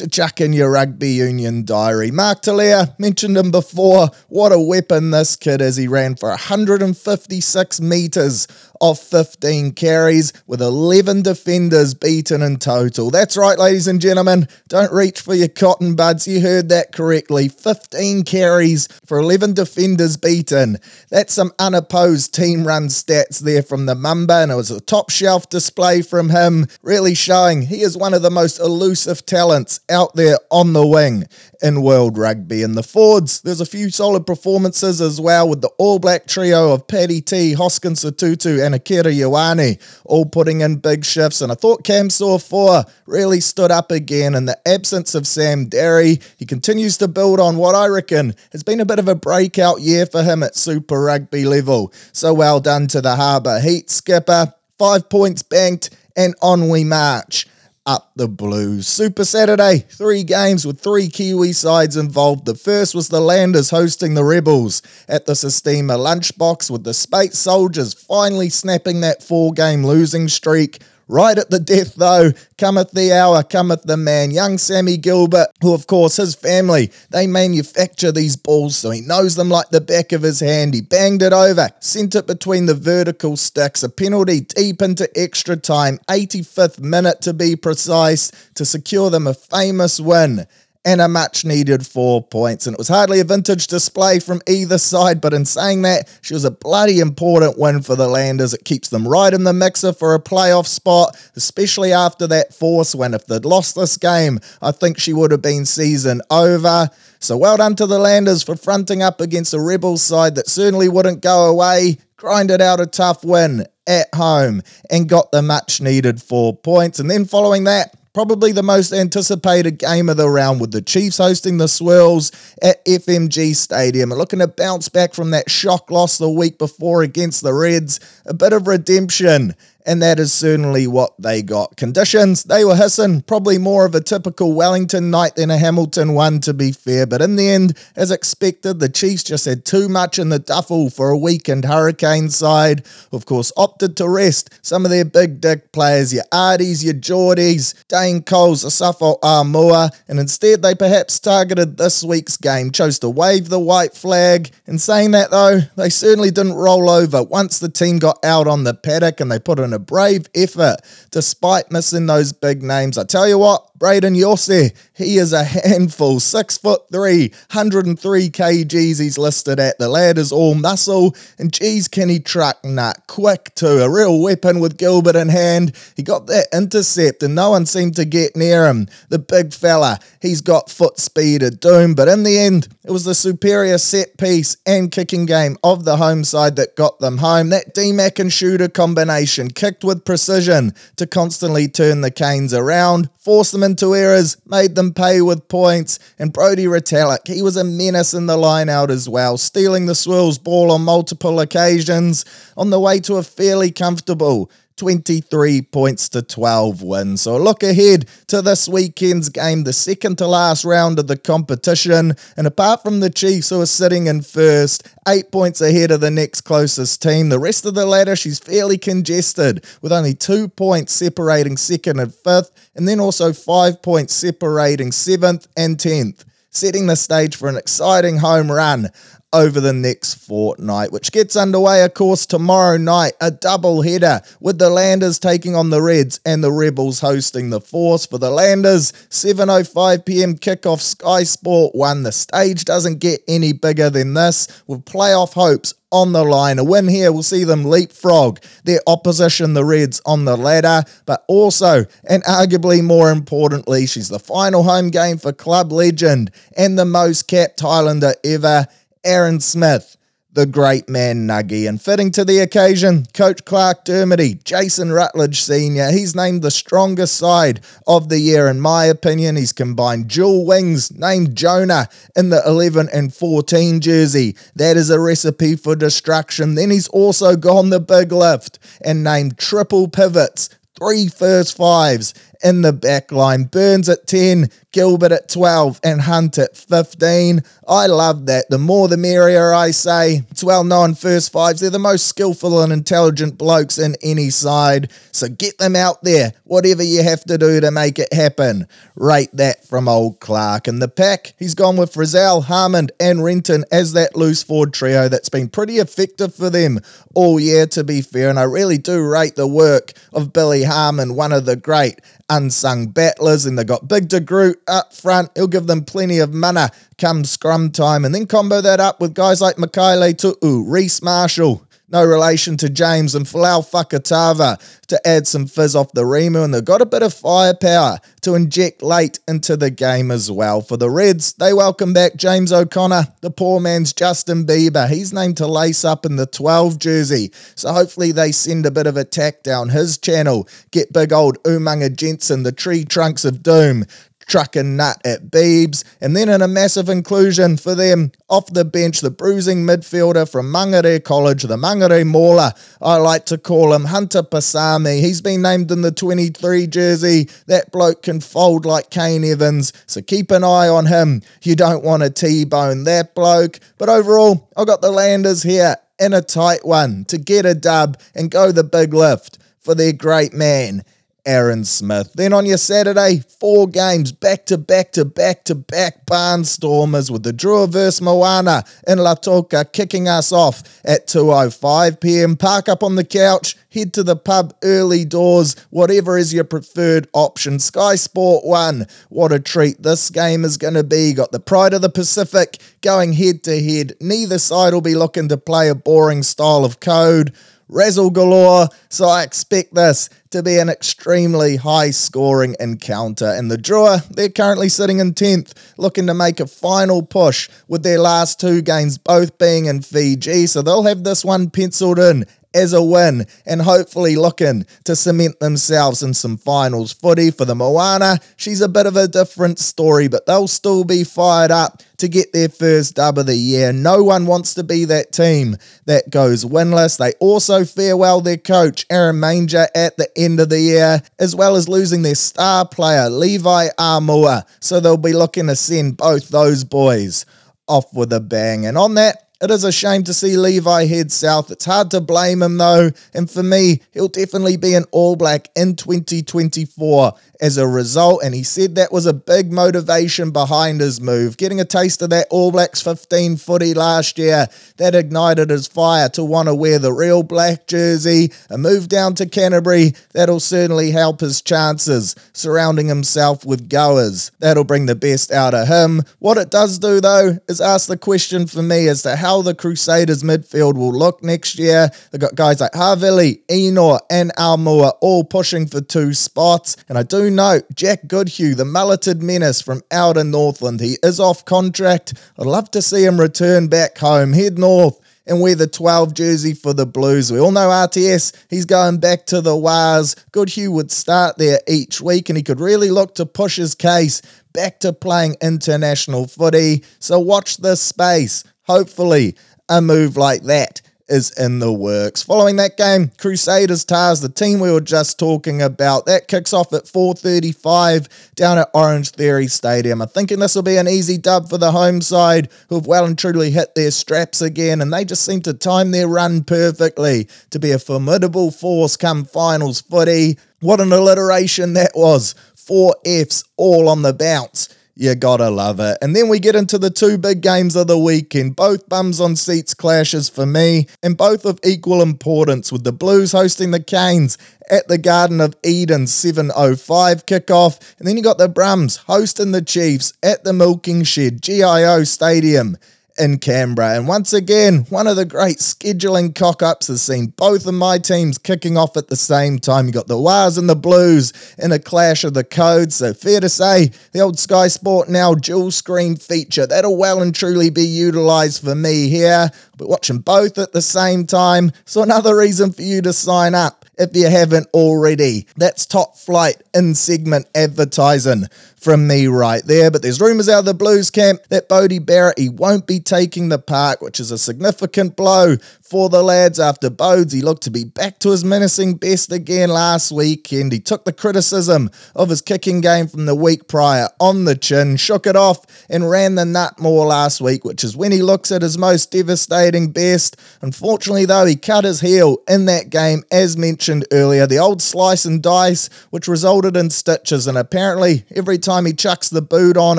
[0.00, 2.10] to chuck in your rugby union diary.
[2.10, 4.08] Mark Telea, mentioned him before.
[4.28, 5.76] What a weapon this kid is.
[5.76, 8.46] He ran for 156 metres
[8.80, 13.10] off 15 carries with 11 defenders beaten in total.
[13.10, 14.48] That's right, ladies and gentlemen.
[14.68, 16.26] Don't reach for your cotton buds.
[16.26, 17.48] You heard that correctly.
[17.48, 20.78] 15 carries for 11 defenders beaten.
[21.10, 25.10] That's some unopposed team run stats there from the Mamba, and it was a top
[25.10, 30.14] shelf display from him, really showing he is one of the most elusive talents out
[30.14, 31.24] there on the wing
[31.62, 32.62] in world rugby.
[32.62, 36.72] In the Fords, there's a few solid performances as well with the All Black trio
[36.72, 41.40] of Paddy T, Hoskins Sotutu, and Akira Ioane all putting in big shifts.
[41.40, 45.66] And I thought Cam Saw 4 really stood up again in the absence of Sam
[45.66, 46.20] Darry.
[46.38, 49.80] He continues to build on what I reckon has been a bit of a breakout
[49.80, 51.92] year for him at Super Rugby level.
[52.12, 54.54] So well done to the Harbour Heat skipper.
[54.78, 57.46] Five points banked, and on we march
[57.86, 58.86] up the Blues.
[58.86, 62.44] Super Saturday, three games with three Kiwi sides involved.
[62.44, 67.34] The first was the Landers hosting the Rebels at the Sistema lunchbox, with the Spate
[67.34, 70.82] Soldiers finally snapping that four game losing streak.
[71.10, 74.30] Right at the death, though, cometh the hour, cometh the man.
[74.30, 79.34] Young Sammy Gilbert, who, of course, his family, they manufacture these balls, so he knows
[79.34, 80.72] them like the back of his hand.
[80.72, 85.56] He banged it over, sent it between the vertical sticks, a penalty deep into extra
[85.56, 90.46] time, 85th minute to be precise, to secure them a famous win
[90.84, 92.66] and a much needed four points.
[92.66, 96.32] And it was hardly a vintage display from either side, but in saying that, she
[96.32, 98.54] was a bloody important win for the Landers.
[98.54, 102.94] It keeps them right in the mixer for a playoff spot, especially after that force
[102.94, 103.12] win.
[103.12, 106.88] If they'd lost this game, I think she would have been season over.
[107.18, 110.88] So well done to the Landers for fronting up against a Rebels side that certainly
[110.88, 111.98] wouldn't go away.
[112.16, 116.98] Grinded out a tough win at home and got the much needed four points.
[116.98, 121.18] And then following that, Probably the most anticipated game of the round with the Chiefs
[121.18, 126.28] hosting the Swirls at FMG Stadium looking to bounce back from that shock loss the
[126.28, 128.00] week before against the Reds.
[128.26, 129.54] A bit of redemption
[129.86, 131.76] and that is certainly what they got.
[131.76, 136.40] Conditions, they were hissing, probably more of a typical Wellington night than a Hamilton one,
[136.40, 137.06] to be fair.
[137.06, 140.90] But in the end, as expected, the Chiefs just had too much in the duffel
[140.90, 142.84] for a weakened Hurricane side.
[143.12, 147.74] Of course, opted to rest some of their big dick players, your Ardis, your Geordies,
[147.88, 153.48] Dane Coles, Asafo Aumua, and instead they perhaps targeted this week's game, chose to wave
[153.48, 154.50] the white flag.
[154.66, 158.64] In saying that, though, they certainly didn't roll over once the team got out on
[158.64, 160.76] the paddock and they put a brave effort
[161.10, 162.98] despite missing those big names.
[162.98, 166.20] I tell you what, Brayden Iose, he is a handful.
[166.20, 169.78] Six foot three, 103 kgs he's listed at.
[169.78, 173.00] The lad is all muscle, and geez, can he truck nut.
[173.06, 175.74] Quick too, a real weapon with Gilbert in hand.
[175.96, 178.86] He got that intercept, and no one seemed to get near him.
[179.08, 183.04] The big fella, he's got foot speed at doom, but in the end, it was
[183.04, 187.48] the superior set piece and kicking game of the home side that got them home.
[187.48, 193.52] That DMAC and shooter combination kicked with precision to constantly turn the Canes around, force
[193.52, 198.12] them into errors, made them pay with points, and Brodie Retallick, he was a menace
[198.12, 202.24] in the line out as well, stealing the Swirls ball on multiple occasions
[202.56, 204.50] on the way to a fairly comfortable
[204.80, 207.20] 23 points to 12 wins.
[207.20, 212.14] So look ahead to this weekend's game, the second to last round of the competition.
[212.38, 216.10] And apart from the Chiefs, who are sitting in first, eight points ahead of the
[216.10, 220.94] next closest team, the rest of the ladder, she's fairly congested with only two points
[220.94, 226.96] separating second and fifth, and then also five points separating seventh and tenth setting the
[226.96, 228.88] stage for an exciting home run
[229.32, 233.12] over the next fortnight, which gets underway, of course, tomorrow night.
[233.20, 237.60] A double header with the Landers taking on the Reds and the Rebels hosting the
[237.60, 238.06] Force.
[238.06, 242.02] For the Landers, 7.05 pm kickoff Sky Sport 1.
[242.02, 246.58] The stage doesn't get any bigger than this, with playoff hopes on the line.
[246.58, 251.24] A win here will see them leapfrog their opposition, the Reds, on the ladder, but
[251.26, 256.84] also, and arguably more importantly, she's the final home game for club legend and the
[256.84, 258.66] most capped Highlander ever.
[259.04, 259.96] Aaron Smith,
[260.32, 261.68] the great man Nuggy.
[261.68, 267.16] And fitting to the occasion, Coach Clarke Dermody, Jason Rutledge Sr., he's named the strongest
[267.16, 269.36] side of the year, in my opinion.
[269.36, 274.36] He's combined dual wings, named Jonah in the 11 and 14 jersey.
[274.54, 276.54] That is a recipe for destruction.
[276.54, 282.62] Then he's also gone the big lift and named triple pivots three first fives in
[282.62, 283.44] the back line.
[283.44, 287.42] Burns at 10, Gilbert at 12, and Hunt at 15.
[287.68, 288.50] I love that.
[288.50, 290.22] The more the merrier, I say.
[290.30, 291.60] It's well known first fives.
[291.60, 294.90] They're the most skillful and intelligent blokes in any side.
[295.12, 298.66] So get them out there, whatever you have to do to make it happen.
[298.94, 300.68] Rate that from old Clarke.
[300.68, 305.08] And the pack, he's gone with Frizell, Harmon, and Renton as that loose forward trio
[305.08, 306.80] that's been pretty effective for them
[307.14, 308.30] all year, to be fair.
[308.30, 312.00] And I really do rate the work of Billy Harmon, one of the great
[312.30, 313.44] unsung battlers.
[313.44, 315.30] And they've got Big DeGroot up front.
[315.34, 318.06] He'll give them plenty of mana come scrum time.
[318.06, 322.68] And then combo that up with guys like Mikaele Tu'u, Rhys Marshall, no relation to
[322.68, 326.86] James and Folau Fakatava to add some fizz off the Remu, and they've got a
[326.86, 330.60] bit of firepower to inject late into the game as well.
[330.60, 334.88] For the Reds, they welcome back James O'Connor, the poor man's Justin Bieber.
[334.88, 338.86] He's named to lace up in the 12 jersey, so hopefully they send a bit
[338.86, 340.48] of attack down his channel.
[340.70, 343.84] Get big old Umaga Jensen, the tree trunks of doom,
[344.30, 349.00] trucking nut at Beebs, and then in a massive inclusion for them off the bench,
[349.00, 354.22] the bruising midfielder from Mangere College, the Mangere Mauler, I like to call him Hunter
[354.22, 355.00] Paisami.
[355.00, 357.28] He's been named in the 23 jersey.
[357.46, 361.22] That bloke can fold like Kane Evans, so keep an eye on him.
[361.42, 363.58] You don't want to T-bone that bloke.
[363.78, 368.00] But overall, I got the Landers here in a tight one to get a dub
[368.14, 370.84] and go the big lift for their great man.
[371.26, 372.12] Aaron Smith.
[372.14, 377.22] Then on your Saturday, four games back to back to back to back barnstormers with
[377.22, 382.36] the Drua vs Moana in Lautoka kicking us off at 2.05 pm.
[382.36, 387.08] Park up on the couch, head to the pub early doors, whatever is your preferred
[387.12, 387.58] option.
[387.58, 391.12] Sky Sport 1, what a treat this game is going to be.
[391.12, 393.94] Got the Pride of the Pacific going head to head.
[394.00, 397.32] Neither side will be looking to play a boring style of code
[397.70, 403.26] razzle galore, so I expect this to be an extremely high scoring encounter.
[403.26, 407.82] And the Drua, they're currently sitting in 10th, looking to make a final push with
[407.82, 412.24] their last two games both being in Fiji, so they'll have this one penciled in
[412.54, 417.54] as a win and hopefully looking to cement themselves in some finals footy for the
[417.54, 418.18] Moana.
[418.36, 422.32] She's a bit of a different story, but they'll still be fired up to get
[422.32, 423.72] their first dub of the year.
[423.72, 426.98] No one wants to be that team that goes winless.
[426.98, 431.56] They also farewell their coach, Aaron Mauger, at the end of the year, as well
[431.56, 434.44] as losing their star player, Levi Aumua.
[434.60, 437.26] So they'll be looking to send both those boys
[437.68, 438.66] off with a bang.
[438.66, 441.50] And on that, it is a shame to see Levi head south.
[441.50, 445.48] It's hard to blame him though, and for me, he'll definitely be an All Black
[445.56, 448.22] in 2024 as a result.
[448.22, 451.38] And he said that was a big motivation behind his move.
[451.38, 456.10] Getting a taste of that All Blacks 15 footy last year, that ignited his fire
[456.10, 458.32] to want to wear the real black jersey.
[458.50, 464.32] A move down to Canterbury, that'll certainly help his chances, surrounding himself with goers.
[464.40, 466.02] That'll bring the best out of him.
[466.18, 469.54] What it does do though is ask the question for me as to how the
[469.54, 471.88] Crusaders midfield will look next year.
[472.10, 476.76] They've got guys like Havili, Ennor, and Aumua all pushing for two spots.
[476.88, 481.20] And I do note Jack Goodhue, the mulleted menace from out in Northland, he is
[481.20, 482.14] off contract.
[482.38, 484.98] I'd love to see him return back home, head north
[485.30, 487.30] and wear the 12 jersey for the Blues.
[487.30, 490.16] We all know RTS, he's going back to the Wars.
[490.32, 494.22] Goodhue would start there each week and he could really look to push his case
[494.52, 496.84] back to playing international footy.
[496.98, 498.42] So watch this space.
[498.70, 499.34] Hopefully,
[499.68, 502.22] a move like that is in the works.
[502.22, 506.72] Following that game, Crusaders Tahs, the team we were just talking about, that kicks off
[506.72, 508.06] at 4:35
[508.36, 510.00] down at Orange Theory Stadium.
[510.00, 513.18] I'm thinking this will be an easy dub for the home side, who've well and
[513.18, 517.58] truly hit their straps again, and they just seem to time their run perfectly to
[517.58, 520.38] be a formidable force come finals footy.
[520.60, 522.36] What an alliteration that was!
[522.54, 524.68] Four Fs all on the bounce.
[524.94, 525.98] You gotta love it.
[526.02, 529.36] And then we get into the two big games of the weekend, both bums on
[529.36, 534.36] seats clashes for me, and both of equal importance, with the Blues hosting the Canes
[534.70, 537.80] at the Garden of Eden 7.05 kickoff.
[537.98, 542.76] And then you got the Brums hosting the Chiefs at the Milking Shed, GIO Stadium
[543.20, 543.96] in Canberra.
[543.96, 547.98] And once again, one of the great scheduling cock ups has seen both of my
[547.98, 549.86] teams kicking off at the same time.
[549.86, 552.96] You got the Wars and the Blues in a clash of the codes.
[552.96, 557.34] So fair to say, the old Sky Sport now dual screen feature that'll well and
[557.34, 559.50] truly be utilized for me here.
[559.78, 561.72] We're watching both at the same time.
[561.84, 565.46] So another reason for you to sign up if you haven't already.
[565.56, 568.46] That's top flight in segment advertising
[568.80, 569.90] from me right there.
[569.90, 573.48] But there's rumours out of the Blues camp that Bodie Barrett he won't be taking
[573.48, 575.56] the park, which is a significant blow
[575.90, 577.32] for the lads after Bodes.
[577.32, 580.72] He looked to be back to his menacing best again last weekend.
[580.72, 584.96] He took the criticism of his kicking game from the week prior on the chin,
[584.96, 588.52] shook it off, and ran the nut more last week, which is when he looks
[588.52, 590.36] at his most devastating best.
[590.62, 594.46] Unfortunately, though, he cut his heel in that game, as mentioned earlier.
[594.46, 599.28] The old slice and dice, which resulted in stitches, and apparently every time he chucks
[599.28, 599.98] the boot on,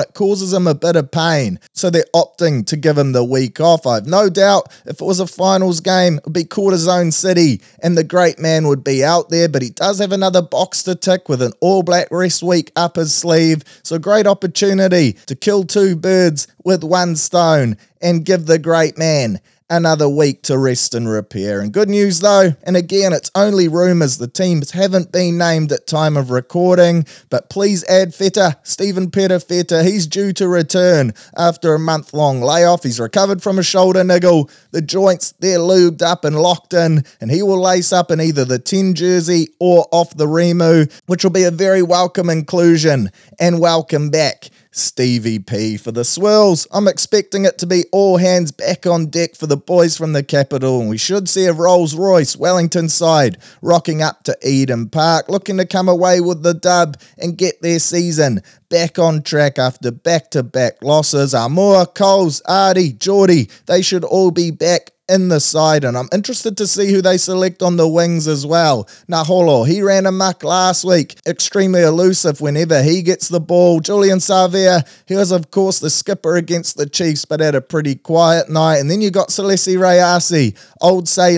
[0.00, 1.60] it causes him a bit of pain.
[1.74, 3.86] So they're opting to give him the week off.
[3.86, 8.04] I've no doubt if it was a finals game, would be zone City, and the
[8.04, 11.42] great man would be out there, but he does have another box to tick with
[11.42, 13.62] an All Black rest week up his sleeve.
[13.82, 19.40] So great opportunity to kill two birds with one stone and give the great man
[19.72, 21.60] another week to rest and repair.
[21.60, 25.86] And good news though, and again, it's only rumours, the teams haven't been named at
[25.86, 31.78] time of recording, but please add Feta, Stephen Perofeta, he's due to return after a
[31.78, 32.82] month long layoff.
[32.82, 37.30] He's recovered from a shoulder niggle, the joints, they're lubed up and locked in, and
[37.30, 41.30] he will lace up in either the 10 jersey or off the Remu, which will
[41.30, 43.10] be a very welcome inclusion
[43.40, 44.50] and welcome back.
[44.72, 46.66] Stevie P for the swirls.
[46.72, 50.22] I'm expecting it to be all hands back on deck for the boys from the
[50.22, 55.28] capital, and we should see a Rolls Royce Wellington side rocking up to Eden Park,
[55.28, 59.90] looking to come away with the dub and get their season back on track after
[59.90, 61.34] back to back losses.
[61.34, 66.56] Amor, Coles, Ardie, Geordie, they should all be back in the side, and I'm interested
[66.56, 68.88] to see who they select on the wings as well.
[69.10, 73.80] Naholo, he ran amok last week, extremely elusive whenever he gets the ball.
[73.80, 77.94] Julian Savea, he was, of course, the skipper against the Chiefs, but had a pretty
[77.96, 78.78] quiet night.
[78.78, 81.32] And then you got Salesi Rayasi, old Say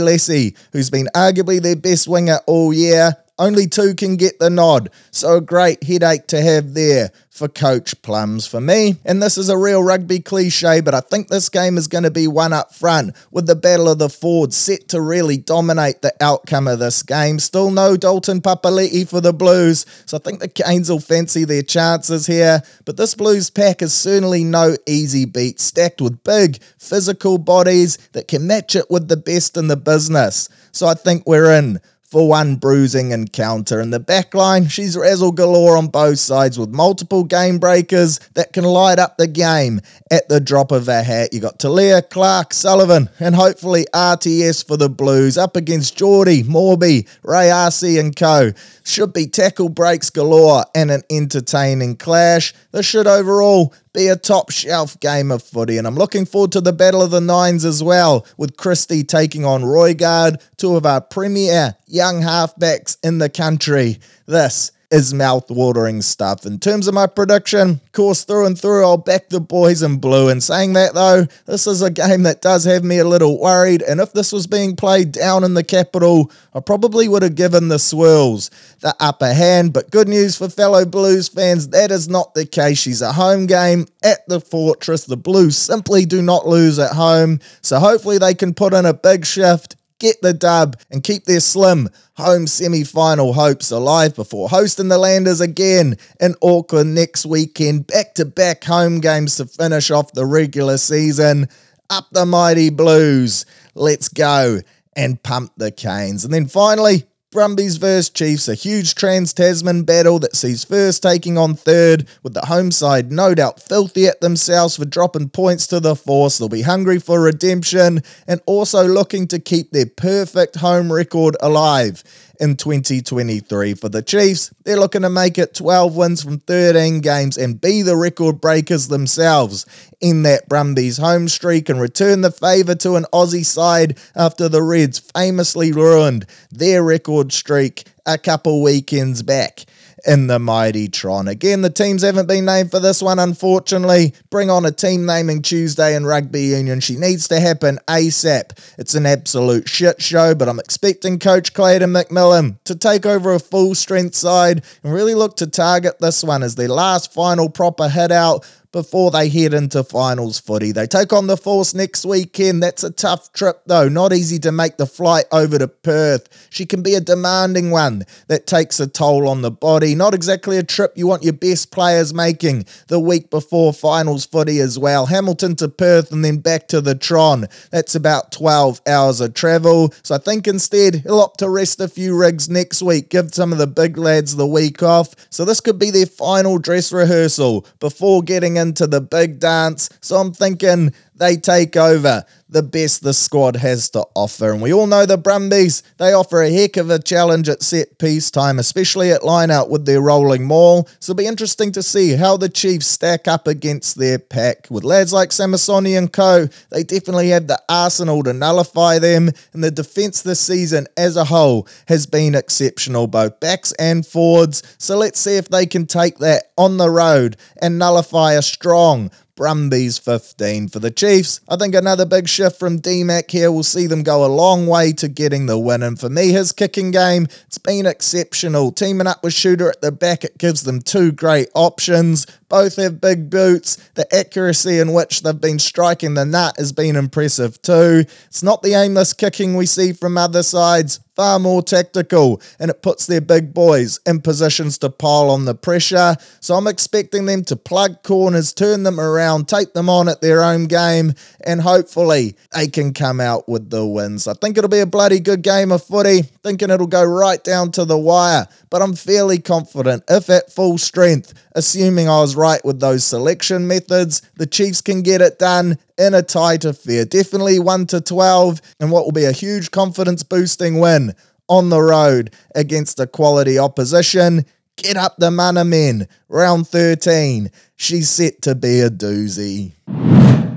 [0.72, 3.16] who's been arguably their best winger all year.
[3.36, 8.00] Only two can get the nod, so a great headache to have there for Coach
[8.00, 8.94] Plums for me.
[9.04, 12.12] And this is a real rugby cliche, but I think this game is going to
[12.12, 16.14] be one up front with the Battle of the Fords set to really dominate the
[16.20, 17.40] outcome of this game.
[17.40, 21.62] Still no Dalton Papali'i for the Blues, so I think the Canes will fancy their
[21.62, 22.62] chances here.
[22.84, 28.28] But this Blues pack is certainly no easy beat, stacked with big, physical bodies that
[28.28, 30.48] can match it with the best in the business.
[30.70, 31.80] So I think we're in
[32.14, 33.80] for one bruising encounter.
[33.80, 38.62] In the backline, she's razzle galore on both sides with multiple game breakers that can
[38.62, 39.80] light up the game
[40.12, 41.32] at the drop of a hat.
[41.32, 47.08] You got Telea, Clarke, Sullivan, and hopefully RTS for the Blues up against Geordie, Morby,
[47.24, 48.52] Ray RC and co.
[48.84, 52.54] Should be tackle breaks galore and an entertaining clash.
[52.70, 56.60] This should overall be a top shelf game of footy, and I'm looking forward to
[56.60, 61.00] the Battle of the Nines as well, with Christie taking on Roigard, two of our
[61.00, 64.00] premier young halfbacks in the country.
[64.26, 66.46] This is mouth-watering stuff.
[66.46, 70.28] In terms of my prediction, course through and through, I'll back the boys in blue.
[70.28, 73.82] And saying that though, this is a game that does have me a little worried.
[73.82, 77.66] And if this was being played down in the capital, I probably would have given
[77.66, 79.72] the swirls the upper hand.
[79.72, 82.78] But good news for fellow Blues fans, that is not the case.
[82.78, 85.06] She's a home game at the Fortress.
[85.06, 87.40] The Blues simply do not lose at home.
[87.62, 91.40] So hopefully they can put in a big shift get the dub and keep their
[91.40, 97.86] slim home semi final hopes alive before hosting the Landers again in Auckland next weekend.
[97.86, 101.48] Back to back home games to finish off the regular season.
[101.90, 103.46] Up the mighty Blues.
[103.74, 104.60] Let's go
[104.96, 106.24] and pump the Canes.
[106.24, 111.36] And then finally, Brumbies vs Chiefs, a huge trans Tasman battle that sees first taking
[111.36, 115.80] on third, with the home side no doubt filthy at themselves for dropping points to
[115.80, 116.38] the force.
[116.38, 122.04] They'll be hungry for redemption and also looking to keep their perfect home record alive
[122.40, 124.52] in 2023 for the Chiefs.
[124.64, 128.88] They're looking to make it 12 wins from 13 games and be the record breakers
[128.88, 129.66] themselves
[130.00, 134.62] in that Brumbies home streak and return the favour to an Aussie side after the
[134.62, 139.64] Reds famously ruined their record streak a couple weekends back
[140.06, 141.28] in the mighty Tron.
[141.28, 144.14] Again, the teams haven't been named for this one, unfortunately.
[144.30, 146.80] Bring on a team naming Tuesday in rugby union.
[146.80, 148.52] She needs to happen ASAP.
[148.78, 153.40] It's an absolute shit show, but I'm expecting Coach Clayton McMillan to take over a
[153.40, 157.88] full strength side and really look to target this one as their last final proper
[157.88, 158.44] hit out
[158.74, 160.72] before they head into finals footy.
[160.72, 162.60] They take on the Force next weekend.
[162.60, 163.88] That's a tough trip, though.
[163.88, 166.48] Not easy to make the flight over to Perth.
[166.50, 169.94] She can be a demanding one that takes a toll on the body.
[169.94, 174.58] Not exactly a trip you want your best players making the week before finals footy
[174.58, 175.06] as well.
[175.06, 177.46] Hamilton to Perth and then back to the Tron.
[177.70, 179.94] That's about 12 hours of travel.
[180.02, 183.52] So I think instead he'll opt to rest a few rigs next week, give some
[183.52, 185.14] of the big lads the week off.
[185.30, 189.88] So this could be their final dress rehearsal before getting into the big dance.
[190.00, 194.52] So I'm thinking they take over the best the squad has to offer.
[194.52, 197.98] And we all know the Brumbies, they offer a heck of a challenge at set
[197.98, 200.88] piece time, especially at line out with their rolling maul.
[201.00, 204.68] So it'll be interesting to see how the Chiefs stack up against their pack.
[204.70, 209.64] With lads like Samasoni and co, they definitely have the arsenal to nullify them, and
[209.64, 214.62] the defence this season as a whole has been exceptional, both backs and forwards.
[214.78, 219.10] So let's see if they can take that on the road and nullify a strong
[219.36, 221.40] Brumbies 15 for the Chiefs.
[221.48, 224.92] I think another big shift from DMAC here will see them go a long way
[224.92, 225.82] to getting the win.
[225.82, 228.70] And for me, his kicking game, it's been exceptional.
[228.70, 232.26] Teaming up with Shooter at the back, it gives them two great options.
[232.48, 233.76] Both have big boots.
[233.94, 238.04] The accuracy in which they've been striking the nut has been impressive too.
[238.26, 242.82] It's not the aimless kicking we see from other sides, far more tactical, and it
[242.82, 246.16] puts their big boys in positions to pile on the pressure.
[246.40, 250.42] So I'm expecting them to plug corners, turn them around, take them on at their
[250.42, 254.26] own game, and hopefully they can come out with the wins.
[254.26, 257.70] I think it'll be a bloody good game of footy, thinking it'll go right down
[257.72, 262.64] to the wire, but I'm fairly confident if at full strength, assuming I was right
[262.64, 267.04] with those selection methods, the Chiefs can get it done in a tight affair.
[267.04, 271.14] Definitely 1 to 12, and what will be a huge confidence boosting win
[271.48, 274.44] on the road against a quality opposition.
[274.76, 276.08] Get up the mana men.
[276.28, 277.50] Round 13.
[277.76, 279.72] She's set to be a doozy.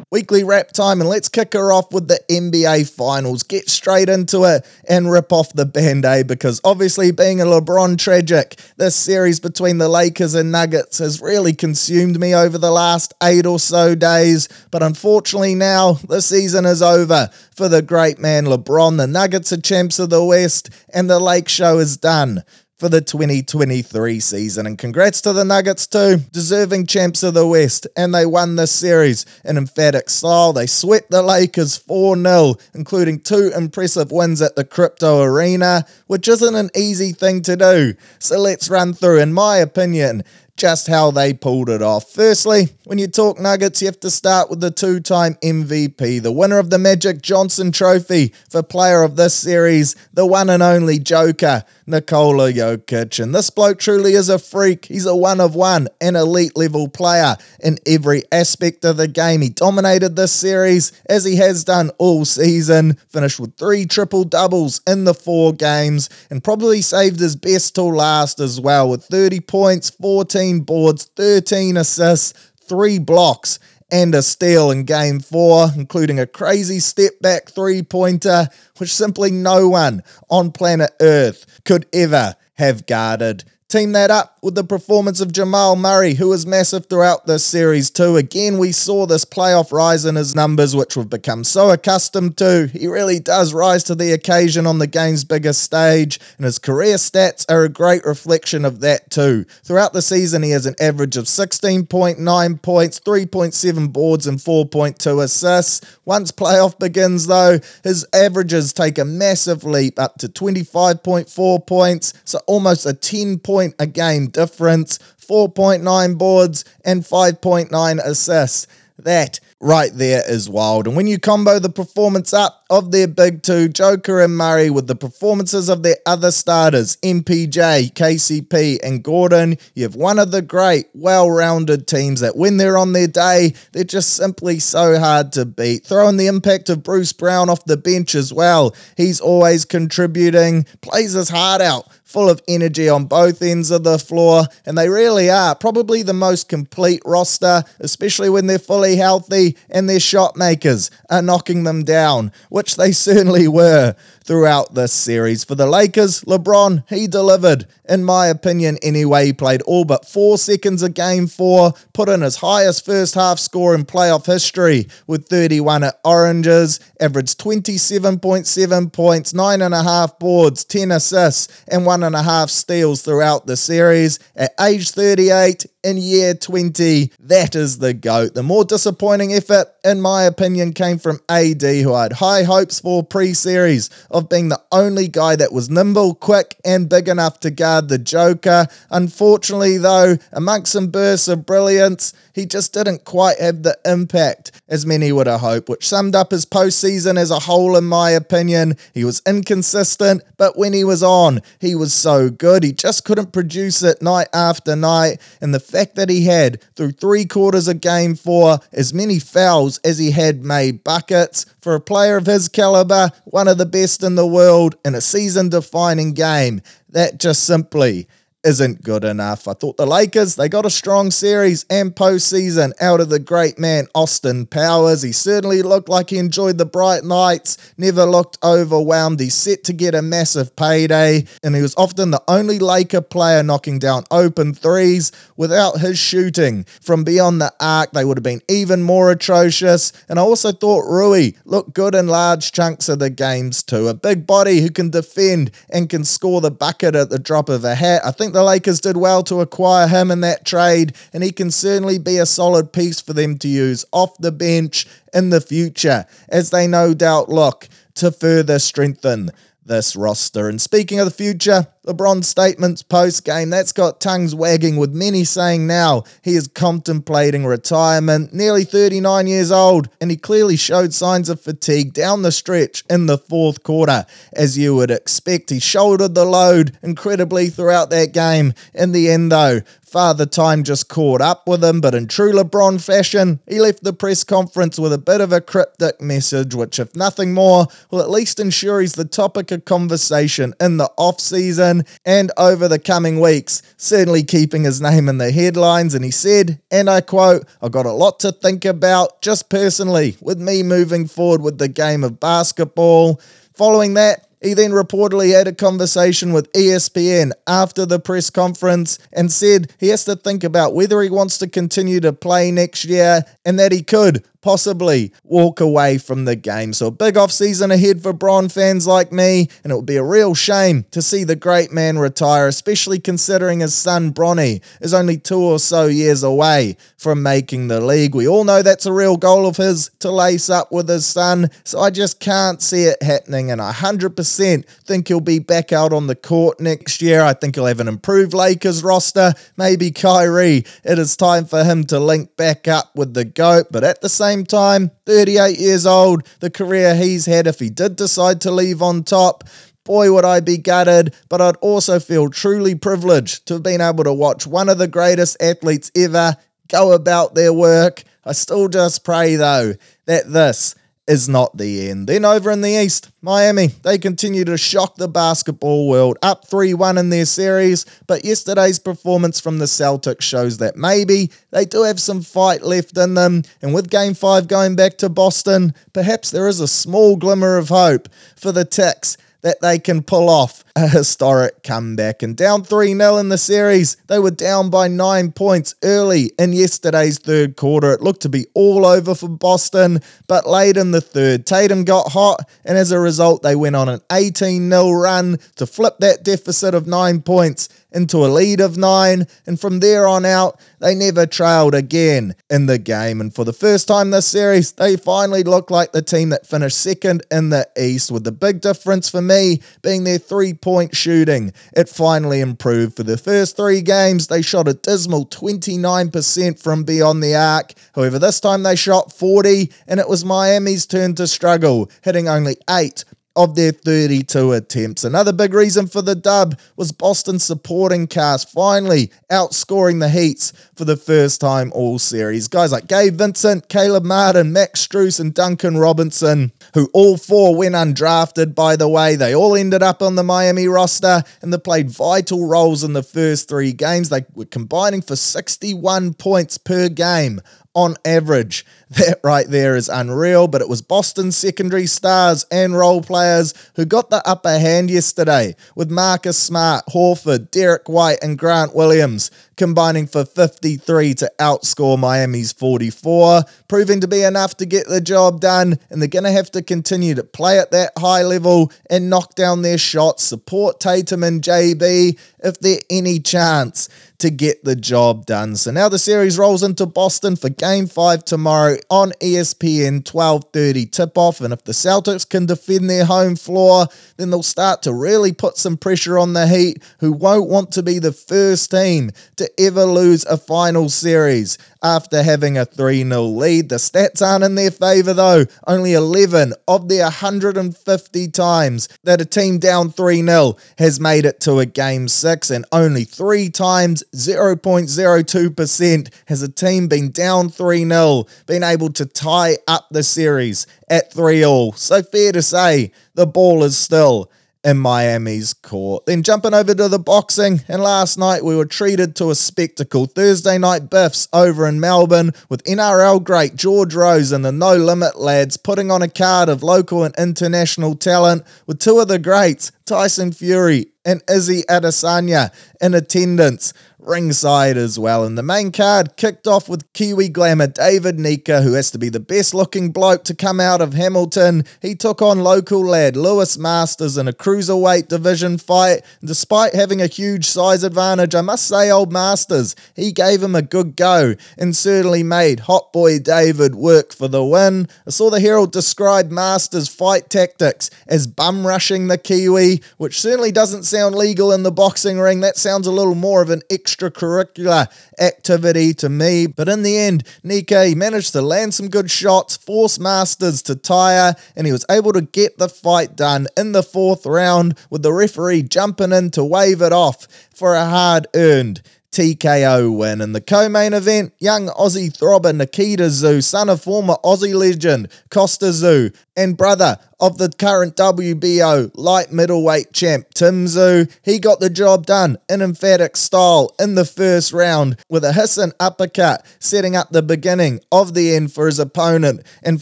[0.09, 3.43] Weekly wrap time, and let's kick her off with the NBA Finals.
[3.43, 7.97] Get straight into it and rip off the band aid because obviously, being a LeBron
[7.97, 13.15] tragic, this series between the Lakers and Nuggets has really consumed me over the last
[13.21, 14.47] eight or so days.
[14.71, 18.95] But unfortunately, now the season is over for the great man LeBron.
[18.95, 22.45] The Nuggets are champs of the West, and the Lake Show is done
[22.77, 24.67] for the 2023 season.
[24.67, 27.87] And congrats to the Nuggets too, deserving champs of the West.
[27.97, 30.53] And they won this series in emphatic style.
[30.53, 36.27] They swept the Lakers 4 0, including two impressive wins at the Crypto Arena, which
[36.27, 37.95] isn't an easy thing to do.
[38.19, 40.23] So let's run through, in my opinion,
[40.57, 42.11] just how they pulled it off.
[42.11, 46.31] Firstly, when you talk Nuggets, you have to start with the two time MVP, the
[46.31, 50.97] winner of the Magic Johnson Trophy for player of this series, the one and only
[50.97, 53.21] Joker, Nikola Jokic.
[53.21, 54.85] And this bloke truly is a freak.
[54.85, 59.41] He's a one of one, an elite level player in every aspect of the game.
[59.41, 64.81] He dominated this series as he has done all season, finished with three triple doubles
[64.87, 69.41] in the four games, and probably saved his best till last as well, with 30
[69.41, 72.33] points, 14 boards, 13 assists,
[72.67, 73.59] three blocks,
[73.91, 79.31] and a steal in game four, including a crazy step back three pointer, which simply
[79.31, 83.43] no one on planet Earth could ever have guarded.
[83.69, 87.89] Team that up with the performance of Jamal Murray, who was massive throughout this series
[87.89, 88.15] too.
[88.15, 92.67] Again, we saw this playoff rise in his numbers, which we've become so accustomed to.
[92.71, 96.95] He really does rise to the occasion on the game's biggest stage, and his career
[96.95, 99.43] stats are a great reflection of that too.
[99.65, 105.81] Throughout the season, he has an average of 16.9 points, 3.7 boards, and 4.2 assists.
[106.05, 112.39] Once playoff begins, though, his averages take a massive leap up to 25.4 points, so
[112.47, 118.67] almost a 10 point a game difference, 4.9 boards, and 5.9 assists.
[118.99, 120.87] That right there is wild.
[120.87, 124.87] And when you combo the performance up of their big two, Joker and Murray, with
[124.87, 130.41] the performances of their other starters, MPJ, KCP, and Gordon, you have one of the
[130.41, 135.31] great, well rounded teams that when they're on their day, they're just simply so hard
[135.33, 135.85] to beat.
[135.85, 138.75] Throw in the impact of Bruce Brown off the bench as well.
[138.95, 143.99] He's always contributing, plays his heart out full of energy on both ends of the
[143.99, 149.57] floor, and they really are probably the most complete roster, especially when they're fully healthy
[149.69, 153.95] and their shot makers are knocking them down which they certainly were
[154.27, 155.43] throughout this series.
[155.45, 157.65] For the Lakers, LeBron, he delivered.
[157.89, 162.21] In my opinion, anyway, he played all but four seconds of game four, put in
[162.21, 169.33] his highest first half score in playoff history with 31 at Oranges, averaged 27.7 points,
[169.33, 174.19] 9.5 boards, 10 assists, and 1.5 steals throughout the series.
[174.35, 178.33] At age 38, in year 20, that is the GOAT.
[178.33, 182.81] The more disappointing effort, in my opinion, came from AD, who I had high hopes
[182.81, 187.39] for pre series of being the only guy that was nimble, quick, and big enough
[187.41, 188.67] to guard the Joker.
[188.89, 194.85] Unfortunately, though, amongst some bursts of brilliance, he just didn't quite have the impact as
[194.85, 198.75] many would have hoped, which summed up his postseason as a whole, in my opinion.
[198.93, 202.63] He was inconsistent, but when he was on, he was so good.
[202.63, 205.19] He just couldn't produce it night after night.
[205.41, 209.79] And the fact that he had, through three quarters of game four, as many fouls
[209.79, 214.01] as he had made buckets, for a player of his caliber, one of the best
[214.01, 218.07] in the world in a season defining game, that just simply
[218.47, 219.45] isn't good enough.
[219.45, 223.59] I thought the Lakers, they got a strong series and postseason out of the great
[223.59, 225.01] man Austin Powers.
[225.01, 229.19] He certainly looked like he enjoyed the bright nights, never looked overwhelmed.
[229.19, 233.43] He's set to get a massive payday, and he was often the only Laker player
[233.43, 235.11] knocking down open threes.
[235.35, 239.91] Without his shooting from beyond the arc, they would have been even more atrocious.
[240.07, 243.89] And I also thought Rui looked good in large chunks of the games too.
[243.89, 247.65] A big body who can defend and can score the bucket at the drop of
[247.65, 248.05] a hat.
[248.05, 251.49] I think the Lakers did well to acquire him in that trade, and he can
[251.49, 256.05] certainly be a solid piece for them to use off the bench in the future,
[256.29, 259.31] as they no doubt look to further strengthen
[259.67, 260.49] this roster.
[260.49, 265.23] And speaking of the future, LeBron's statements post game, that's got tongues wagging, with many
[265.23, 271.29] saying now he is contemplating retirement, nearly 39 years old, and he clearly showed signs
[271.29, 274.05] of fatigue down the stretch in the fourth quarter.
[274.33, 278.53] As you would expect, he shouldered the load incredibly throughout that game.
[278.73, 282.83] In the end, though, Father Time just caught up with him, but in true LeBron
[282.83, 286.93] fashion, he left the press conference with a bit of a cryptic message, which, if
[286.93, 291.85] nothing more, will at least ensure he's the topic of conversation in the off season
[292.05, 295.93] and over the coming weeks, certainly keeping his name in the headlines.
[295.93, 300.17] And he said, and I quote, I've got a lot to think about just personally
[300.19, 303.21] with me moving forward with the game of basketball.
[303.53, 309.31] Following that, he then reportedly had a conversation with ESPN after the press conference and
[309.31, 313.23] said he has to think about whether he wants to continue to play next year
[313.45, 316.73] and that he could possibly walk away from the game.
[316.73, 319.97] So a big off season ahead for Bron fans like me, and it would be
[319.97, 324.93] a real shame to see the great man retire, especially considering his son Bronny is
[324.93, 328.15] only two or so years away from making the league.
[328.15, 331.49] We all know that's a real goal of his to lace up with his son,
[331.63, 335.93] so I just can't see it happening, and I 100% think he'll be back out
[335.93, 337.21] on the court next year.
[337.21, 340.63] I think he'll have an improved Lakers roster, maybe Kyrie.
[340.83, 344.09] It is time for him to link back up with the GOAT, but at the
[344.09, 348.81] same time, 38 years old, the career he's had, if he did decide to leave
[348.81, 349.43] on top,
[349.83, 354.03] boy, would I be gutted, but I'd also feel truly privileged to have been able
[354.03, 356.35] to watch one of the greatest athletes ever
[356.67, 358.03] go about their work.
[358.25, 359.73] I still just pray, though,
[360.05, 360.75] that this
[361.07, 362.07] is not the end.
[362.07, 366.73] Then over in the East, Miami, they continue to shock the basketball world, up 3
[366.73, 367.85] 1 in their series.
[368.07, 372.97] But yesterday's performance from the Celtics shows that maybe they do have some fight left
[372.97, 373.43] in them.
[373.61, 377.69] And with game five going back to Boston, perhaps there is a small glimmer of
[377.69, 379.17] hope for the Ticks
[379.47, 382.21] that they can pull off a historic comeback.
[382.21, 386.51] And down 3 0 in the series, they were down by nine points early in
[386.51, 387.93] yesterday's third quarter.
[387.93, 392.11] It looked to be all over for Boston, but late in the third, Tatum got
[392.11, 396.23] hot, and as a result, they went on an 18 0 run to flip that
[396.23, 400.93] deficit of nine points into a lead of nine, and from there on out, they
[400.93, 403.19] never trailed again in the game.
[403.19, 406.77] And for the first time this series, they finally looked like the team that finished
[406.77, 411.51] second in the East, with the big difference for me being their three point shooting.
[411.75, 412.95] It finally improved.
[412.95, 417.73] For the first three games, they shot a dismal 29% from beyond the arc.
[417.95, 422.57] However, this time they shot 40, and it was Miami's turn to struggle, hitting only
[422.69, 423.03] eight
[423.37, 425.03] of their 32 attempts.
[425.03, 430.85] Another big reason for the dub was Boston's supporting cast finally outscoring the Heats for
[430.85, 432.47] the first time all series.
[432.47, 437.75] Guys like Gabe Vincent, Caleb Martin, Max Strus, and Duncan Robinson, who all four went
[437.75, 439.15] undrafted, by the way.
[439.15, 443.03] They all ended up on the Miami roster and they played vital roles in the
[443.03, 444.09] first three games.
[444.09, 447.39] They were combining for 61 points per game
[447.77, 448.65] on average.
[448.89, 453.83] That right there is unreal, but it was Boston's secondary stars and role players who
[453.83, 460.07] got the upper hand yesterday, with Marcus Smart, Horford, Derrick White, and Grant Williams combining
[460.07, 465.79] for 53 to outscore Miami's 44, proving to be enough to get the job done,
[465.89, 469.35] and they're going to have to continue to play at that high level and knock
[469.35, 473.89] down their shots, support Tatum and JB if there any chance
[474.19, 475.55] to get the job done.
[475.55, 481.41] So now the series rolls into Boston for game 5 tomorrow on ESPN 12:30 tip-off.
[481.41, 483.87] And if the Celtics can defend their home floor,
[484.17, 487.83] then they'll start to really put some pressure on the Heat who won't want to
[487.83, 493.23] be the first team to ever lose a final series after having a 3 0
[493.23, 493.69] lead.
[493.69, 495.45] The stats aren't in their favour though.
[495.65, 501.39] Only 11 of the 150 times that a team down 3 0 has made it
[501.41, 507.87] to a game 6, and only three times, 0.02%, has a team been down 3
[507.87, 511.73] 0 been able to tie up the series at 3 all.
[511.73, 514.31] So fair to say, the ball is still
[514.67, 516.05] in Miami's court.
[516.05, 520.07] Then jumping over to the boxing, and last night we were treated to a spectacle.
[520.07, 525.17] Thursday night biffs over in Melbourne with NRL great George Rose and the No Limit
[525.17, 529.71] lads putting on a card of local and international talent with two of the greats,
[529.85, 533.71] Tyson Fury and Izzy Adesanya, in attendance
[534.07, 535.23] ringside as well.
[535.23, 539.09] And the main card kicked off with Kiwi glamour David Nyika, who has to be
[539.09, 541.63] the best looking bloke to come out of Hamilton.
[541.81, 546.03] He took on local lad Lewis Masters in a cruiserweight division fight.
[546.23, 550.61] Despite having a huge size advantage, I must say, old Masters, he gave him a
[550.61, 554.87] good go and certainly made Hot Boy David work for the win.
[555.05, 560.51] I saw the Herald describe Masters' fight tactics as bum rushing the Kiwi, which certainly
[560.51, 562.39] doesn't sound legal in the boxing ring.
[562.39, 563.61] That sounds a little more of an
[563.97, 564.87] extracurricular
[565.19, 566.47] activity to me.
[566.47, 571.35] But in the end, Nyika managed to land some good shots, force Masters to tire,
[571.55, 575.13] and he was able to get the fight done in the fourth round with the
[575.13, 578.81] referee jumping in to wave it off for a hard earned
[579.11, 580.21] TKO win.
[580.21, 585.69] In the co-main event, young Aussie throbber Nikita Tszyu, son of former Aussie legend Kostya
[585.69, 591.69] Tszyu, and brother of the current WBO light middleweight champ Tim Tszyu, he got the
[591.69, 597.09] job done in emphatic style in the first round with a hissing uppercut, setting up
[597.09, 599.81] the beginning of the end for his opponent and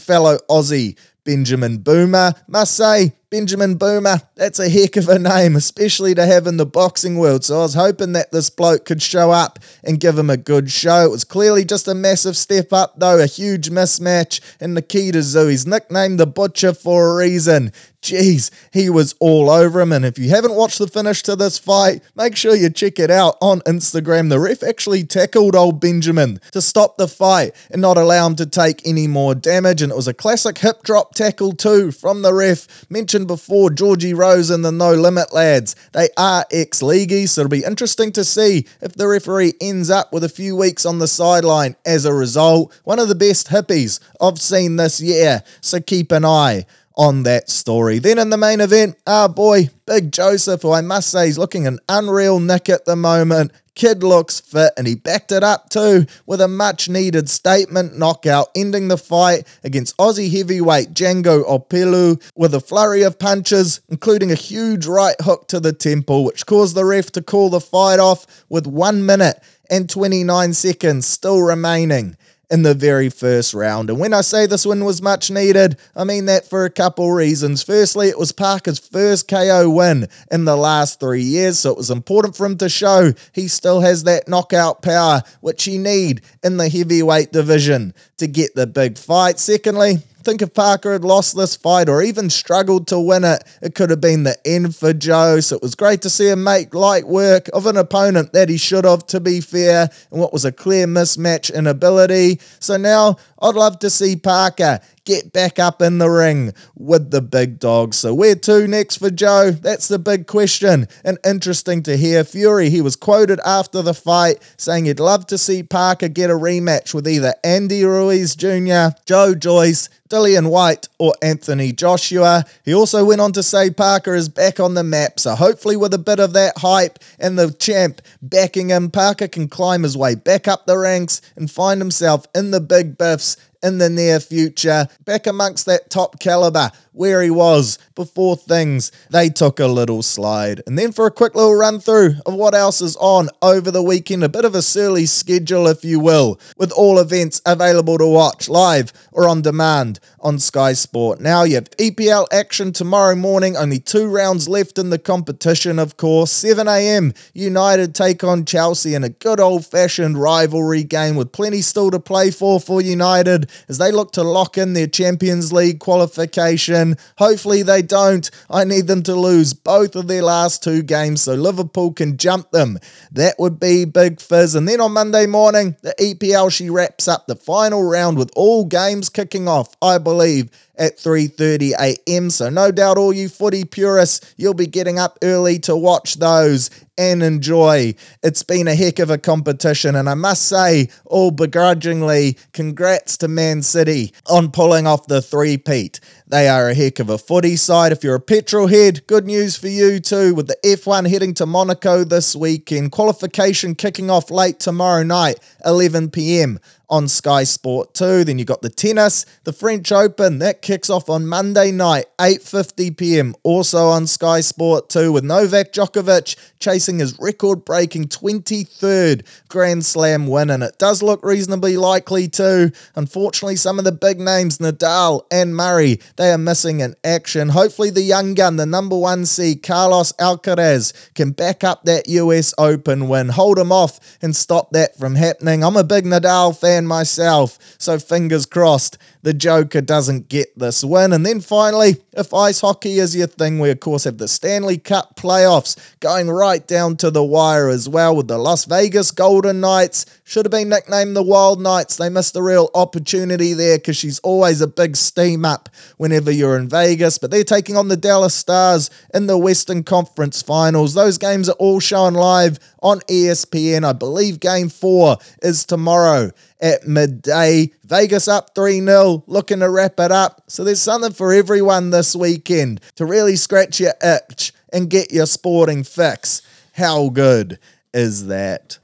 [0.00, 2.32] fellow Aussie Benjamin Boomer.
[2.46, 6.66] Must say, Benjamin Boomer, that's a heck of a name, especially to have in the
[6.66, 7.44] boxing world.
[7.44, 10.70] So I was hoping that this bloke could show up and give him a good
[10.70, 11.04] show.
[11.04, 14.40] It was clearly just a massive step up, though, a huge mismatch.
[14.60, 17.72] And Nikita Tszyu, he's nicknamed the Butcher for a reason.
[18.02, 19.90] Jeez, he was all over him.
[19.90, 23.10] And if you haven't watched the finish to this fight, make sure you check it
[23.10, 24.28] out on Instagram.
[24.28, 28.46] The ref actually tackled old Benjamin to stop the fight and not allow him to
[28.46, 29.82] take any more damage.
[29.82, 32.88] And it was a classic hip drop tackle, too, from the ref.
[32.88, 35.74] Mentioned before, Georgie Rose and the No Limit lads.
[35.92, 40.12] They are ex leagueies, so it'll be interesting to see if the referee ends up
[40.12, 42.78] with a few weeks on the sideline as a result.
[42.84, 46.66] One of the best hippies I've seen this year, so keep an eye
[46.96, 47.98] on that story.
[47.98, 51.66] Then in the main event, ah boy, Big Joseph, who I must say is looking
[51.66, 53.52] an unreal nick at the moment.
[53.74, 58.48] Kid looks fit and he backed it up too with a much needed statement knockout,
[58.56, 64.34] ending the fight against Aussie heavyweight Django Opelu with a flurry of punches, including a
[64.34, 68.26] huge right hook to the temple, which caused the ref to call the fight off
[68.48, 72.16] with 1 minute and 29 seconds still remaining
[72.50, 73.90] in the very first round.
[73.90, 77.10] And when I say this win was much needed, I mean that for a couple
[77.10, 77.62] reasons.
[77.62, 81.90] Firstly, it was Parker's first KO win in the last three years, so it was
[81.90, 86.56] important for him to show he still has that knockout power, which he need in
[86.56, 89.38] the heavyweight division to get the big fight.
[89.40, 93.76] Secondly, think if Parker had lost this fight or even struggled to win it, it
[93.76, 95.38] could have been the end for Joe.
[95.38, 98.56] So it was great to see him make light work of an opponent that he
[98.56, 102.40] should have, to be fair, and what was a clear mismatch in ability.
[102.58, 107.22] So now I'd love to see Parker get back up in the ring with the
[107.22, 107.96] big dogs.
[107.96, 109.52] So where to next for Joe?
[109.52, 110.86] That's the big question.
[111.02, 115.38] And interesting to hear Fury, he was quoted after the fight saying he'd love to
[115.38, 121.14] see Parker get a rematch with either Andy Ruiz Jr., Joe Joyce, Dillian Whyte or
[121.22, 122.44] Anthony Joshua.
[122.64, 125.92] He also went on to say Parker is back on the map, so hopefully with
[125.94, 130.14] a bit of that hype and the champ backing him, Parker can climb his way
[130.14, 134.88] back up the ranks and find himself in the big biffs in the near future,
[135.04, 140.62] back amongst that top caliber where he was before things they took a little slide.
[140.66, 143.82] And then for a quick little run through of what else is on over the
[143.82, 148.06] weekend, a bit of a Searley schedule, if you will, with all events available to
[148.06, 151.20] watch live or on demand on Sky Sport.
[151.20, 155.96] Now you have EPL action tomorrow morning, only two rounds left in the competition, of
[155.96, 156.32] course.
[156.32, 157.12] 7 a.m.
[157.34, 162.00] United take on Chelsea in a good old fashioned rivalry game with plenty still to
[162.00, 166.85] play for for United as they look to lock in their Champions League qualification.
[167.18, 168.30] Hopefully they don't.
[168.48, 172.50] I need them to lose both of their last two games so Liverpool can jump
[172.52, 172.78] them.
[173.10, 174.54] That would be big fizz.
[174.54, 178.64] And then on Monday morning, the EPL she wraps up the final round with all
[178.64, 182.30] games kicking off, I believe at 3:30 a.m.
[182.30, 186.70] So no doubt all you footy purists, you'll be getting up early to watch those
[186.98, 187.94] and enjoy.
[188.22, 193.28] It's been a heck of a competition and I must say, all begrudgingly, congrats to
[193.28, 196.00] Man City on pulling off the three-peat.
[196.28, 197.92] They are a heck of a footy side.
[197.92, 201.46] If you're a petrol head, good news for you too with the F1 heading to
[201.46, 202.90] Monaco this weekend.
[202.90, 206.58] Qualification kicking off late tomorrow night, 11 p.m
[206.88, 208.24] on Sky Sport 2.
[208.24, 212.96] Then you've got the tennis, the French Open, that kicks off on Monday night, 8:50
[212.96, 213.34] p.m.
[213.42, 220.50] also on Sky Sport 2 with Novak Djokovic chasing his record-breaking 23rd Grand Slam win
[220.50, 222.70] and it does look reasonably likely too.
[222.94, 227.50] Unfortunately, some of the big names Nadal and Murray, they are missing in action.
[227.50, 232.54] Hopefully the young gun, the number 1 seed Carlos Alcaraz can back up that US
[232.58, 235.62] Open win, hold him off and stop that from happening.
[235.62, 240.84] I'm a big Nadal fan fan myself, so fingers crossed the Joker doesn't get this
[240.84, 241.12] win.
[241.12, 244.78] And then finally, if ice hockey is your thing, we of course have the Stanley
[244.78, 249.60] Cup playoffs going right down to the wire as well with the Las Vegas Golden
[249.60, 250.06] Knights.
[250.24, 251.96] Should have been nicknamed the Wild Knights.
[251.96, 256.56] They missed a real opportunity there because she's always a big steam up whenever you're
[256.56, 257.18] in Vegas.
[257.18, 260.94] But they're taking on the Dallas Stars in the Western Conference Finals.
[260.94, 263.84] Those games are all shown live on ESPN.
[263.84, 266.30] I believe game four is tomorrow
[266.60, 267.70] at midday.
[267.86, 270.42] Vegas up 3 0, looking to wrap it up.
[270.48, 275.26] So there's something for everyone this weekend to really scratch your itch and get your
[275.26, 276.42] sporting fix.
[276.72, 277.60] How good
[277.94, 278.80] is that?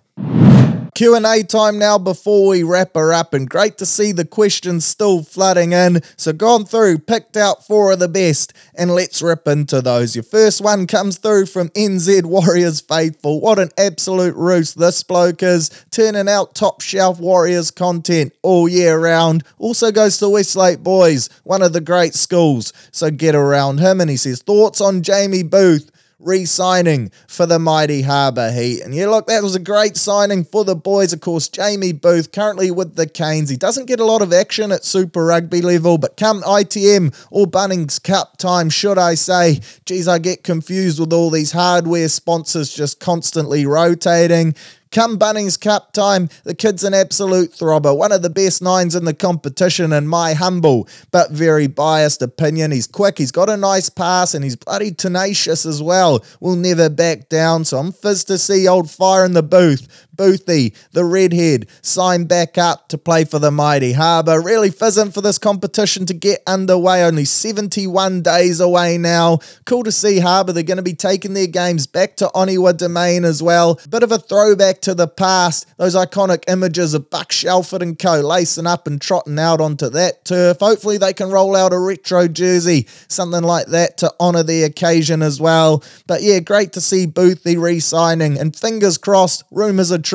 [1.02, 5.24] Q&A time now before we wrap her up and great to see the questions still
[5.24, 6.00] flooding in.
[6.16, 10.14] So gone through, picked out four of the best and let's rip into those.
[10.14, 13.40] Your first one comes through from NZ Warriors Faithful.
[13.40, 18.96] What an absolute roost this bloke is, turning out top shelf Warriors content all year
[18.96, 19.42] round.
[19.58, 22.72] Also goes to Westlake Boys, one of the great schools.
[22.92, 25.90] So get around him and he says thoughts on Jamie Booth
[26.22, 28.80] re signing for the mighty Harbour Heat.
[28.80, 31.12] And yeah, look, that was a great signing for the boys.
[31.12, 33.50] Of course, Jamie Booth currently with the Canes.
[33.50, 37.46] He doesn't get a lot of action at Super Rugby level, but come ITM or
[37.46, 42.72] Bunnings Cup time, should I say, geez, I get confused with all these hardware sponsors
[42.72, 44.54] just constantly rotating.
[44.92, 49.06] Come Bunnings Cup time, the kid's an absolute throbber, one of the best nines in
[49.06, 52.72] the competition, in my humble but very biased opinion.
[52.72, 56.22] He's quick, he's got a nice pass, and he's bloody tenacious as well.
[56.40, 59.88] Will never back down, so I'm fizzed to see old fire in the booth.
[60.22, 64.40] Boothie, the redhead, signed back up to play for the mighty Harbour.
[64.40, 67.02] Really fizzing for this competition to get underway.
[67.02, 69.38] Only 71 days away now.
[69.64, 70.52] Cool to see Harbour.
[70.52, 73.80] They're going to be taking their games back to Onewa Domain as well.
[73.90, 75.66] Bit of a throwback to the past.
[75.76, 80.24] Those iconic images of Buck Shelford and co lacing up and trotting out onto that
[80.24, 80.58] turf.
[80.60, 85.20] Hopefully they can roll out a retro jersey, something like that to honour the occasion
[85.20, 85.82] as well.
[86.06, 90.11] But yeah, great to see Boothie re-signing and fingers crossed, rumours are.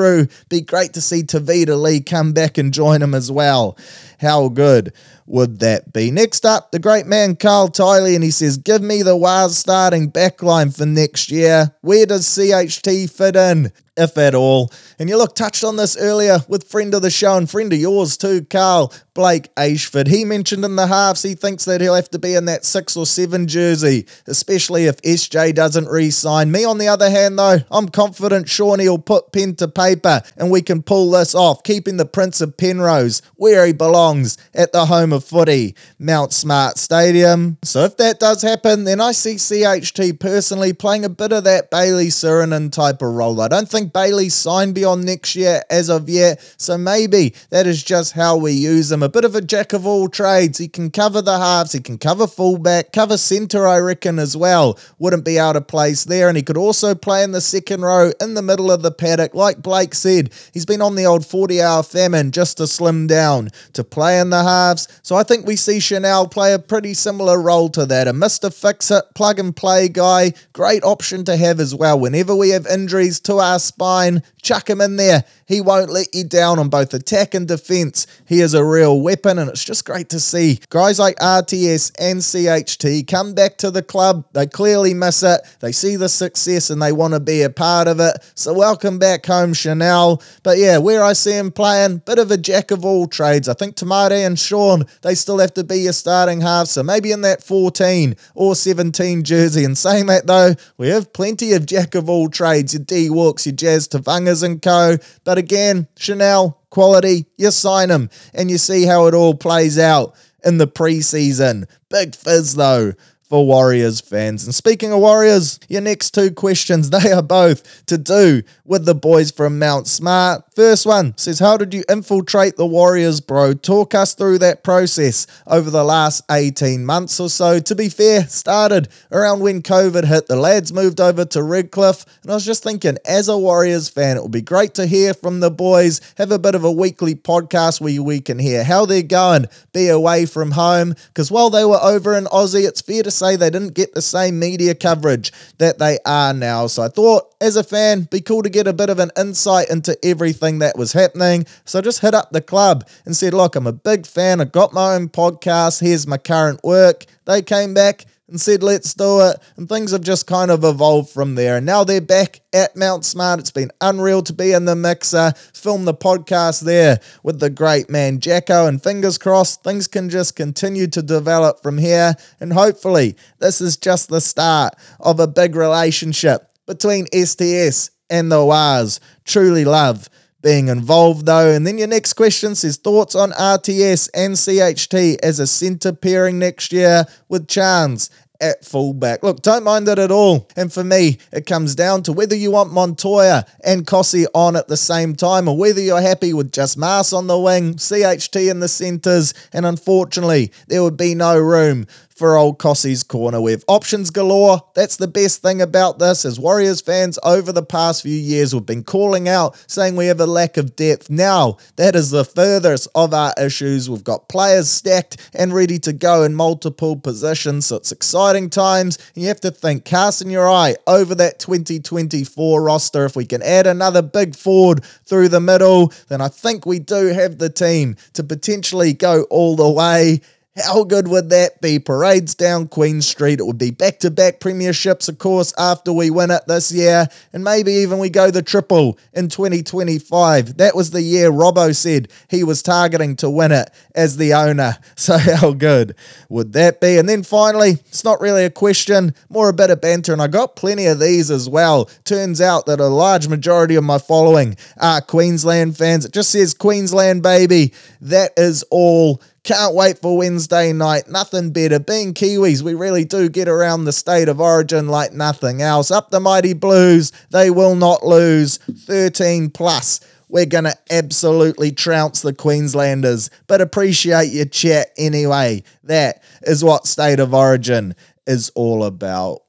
[0.50, 3.78] Be great to see Tevita Li come back and join him as well.
[4.20, 4.94] How good
[5.26, 6.12] would that be?
[6.12, 10.12] Next up, the great man Carl Tiley, and he says, Give me the Waz starting
[10.12, 11.76] backline for next year.
[11.82, 13.72] Where does CHT fit in?
[13.98, 14.72] If at all.
[15.00, 17.80] And you look touched on this earlier with friend of the show and friend of
[17.80, 20.08] yours too, Carl Blake Ayshford.
[20.08, 22.96] He mentioned in the halves he thinks that he'll have to be in that six
[22.96, 26.52] or seven jersey, especially if SJ doesn't re sign.
[26.52, 30.52] Me, on the other hand, though, I'm confident Shawnee will put pen to paper and
[30.52, 34.86] we can pull this off, keeping the Prince of Penrose where he belongs at the
[34.86, 37.58] home of footy, Mount Smart Stadium.
[37.64, 41.72] So if that does happen, then I see CHT personally playing a bit of that
[41.72, 43.42] Bailey Sironen type of role.
[43.42, 47.84] I don't think Bailey signed beyond next year as of yet, so maybe that is
[47.84, 49.04] just how we use him.
[49.04, 50.58] A bit of a jack of all trades.
[50.58, 54.78] He can cover the halves, he can cover fullback, cover centre, I reckon, as well.
[55.00, 56.28] Wouldn't be out of place there.
[56.28, 59.34] And he could also play in the second row in the middle of the paddock.
[59.34, 63.50] Like Blake said, he's been on the old 40 hour famine just to slim down
[63.74, 64.88] to play in the halves.
[65.02, 68.08] So I think we see Chanel play a pretty similar role to that.
[68.08, 68.54] A Mr.
[68.54, 70.34] Fix It, plug and play guy.
[70.54, 72.00] Great option to have as well.
[72.00, 75.24] Whenever we have injuries to our spine, chuck him in there.
[75.46, 78.08] He won't let you down on both attack and defense.
[78.26, 82.20] He is a real weapon, and it's just great to see guys like RTS and
[82.20, 84.26] CHT come back to the club.
[84.34, 85.42] They clearly miss it.
[85.60, 88.18] They see the success and they want to be a part of it.
[88.34, 90.22] So welcome back home, Chanel.
[90.44, 93.48] But yeah, where I see him playing, bit of a jack of all trades.
[93.48, 96.68] I think Te Maire and Shaun, they still have to be your starting half.
[96.68, 99.64] So maybe in that 14 or 17 jersey.
[99.64, 102.74] And saying that though, we have plenty of jack of all trades.
[102.74, 104.96] Your D Walks, your Jazz Tevagas and co.
[105.26, 110.16] But again, Chanel, quality, you sign him and you see how it all plays out
[110.46, 111.66] in the preseason.
[111.90, 112.94] Big fizz though
[113.30, 114.46] for Warriors fans.
[114.46, 118.96] And speaking of Warriors, your next two questions, they are both to do with the
[118.96, 120.44] boys from Mount Smart.
[120.56, 123.54] First one says, How did you infiltrate the Warriors, bro?
[123.54, 127.60] Talk us through that process over the last 18 months or so.
[127.60, 130.28] To be fair, started around when COVID hit.
[130.28, 132.06] The lads moved over to Redcliffe.
[132.22, 135.14] And I was just thinking, as a Warriors fan, it would be great to hear
[135.14, 138.86] from the boys, have a bit of a weekly podcast where we can hear how
[138.86, 140.96] they're going, be away from home.
[141.08, 144.02] Because while they were over in Aussie, it's fair to say they didn't get the
[144.02, 146.68] same media coverage that they are now.
[146.68, 149.70] So I thought, as a fan, be cool to get a bit of an insight
[149.70, 151.46] into everything that was happening.
[151.66, 154.42] So I just hit up the club and said, Look, I'm a big fan.
[154.42, 155.82] I got my own podcast.
[155.82, 157.06] Here's my current work.
[157.26, 159.38] They came back and said, let's do it.
[159.56, 161.58] And things have just kind of evolved from there.
[161.58, 163.40] And now they're back at Mount Smart.
[163.40, 167.90] It's been unreal to be in the mixer, film the podcast there with the great
[167.90, 168.68] man Jacko.
[168.68, 172.16] And fingers crossed, things can just continue to develop from here.
[172.40, 178.44] And hopefully, this is just the start of a big relationship between STS and the
[178.44, 179.00] Waz.
[179.26, 180.10] Truly love
[180.48, 181.52] being involved though.
[181.52, 186.40] And then your next question says thoughts on RTS and CHT as a centre pairing
[186.40, 188.10] next year with Charnze
[188.40, 189.24] at fullback.
[189.24, 190.48] Look, don't mind that at all.
[190.56, 194.70] And for me, it comes down to whether you want Montoya and Kosi on at
[194.70, 198.62] the same time or whether you're happy with just Mars on the wing, CHT in
[198.62, 201.88] the centres, and unfortunately, there would be no room
[202.18, 203.40] for old Kosi's corner.
[203.40, 204.62] We have options galore.
[204.74, 206.26] That's the best thing about this.
[206.26, 210.20] As Warriors fans over the past few years, we've been calling out saying we have
[210.20, 211.10] a lack of depth.
[211.10, 213.90] Now, that is the furthest of our issues.
[213.90, 217.68] We've got players stacked and ready to go in multiple positions.
[217.68, 218.98] So it's exciting times.
[219.14, 223.06] And you have to think, casting your eye over that 2024 roster.
[223.06, 227.08] If we can add another big forward through the middle, then I think we do
[227.08, 230.22] have the team to potentially go all the way.
[230.64, 231.78] How good would that be?
[231.78, 233.40] Parades down Queen Street.
[233.40, 237.08] It would be back to back premierships, of course, after we win it this year.
[237.32, 240.58] And maybe even we go the triple in 2025.
[240.58, 244.78] That was the year Robbo said he was targeting to win it as the owner.
[244.98, 245.96] So, how good
[246.28, 246.98] would that be?
[246.98, 250.12] And then finally, it's not really a question, more a bit of banter.
[250.12, 251.86] And I got plenty of these as well.
[252.04, 256.04] Turns out that a large majority of my following are Queensland fans.
[256.04, 257.74] It just says Queensland, baby.
[258.02, 259.22] That is all.
[259.48, 261.08] Can't wait for Wednesday night.
[261.08, 261.80] Nothing better.
[261.80, 265.90] Being Kiwis, we really do get around the state of origin like nothing else.
[265.90, 267.14] Up the mighty Blues.
[267.30, 268.58] They will not lose.
[268.58, 270.02] 13 plus.
[270.28, 273.30] We're going to absolutely trounce the Queenslanders.
[273.48, 275.64] But appreciate your chat anyway.
[275.86, 277.96] That is what state of origin
[278.26, 279.44] is all about.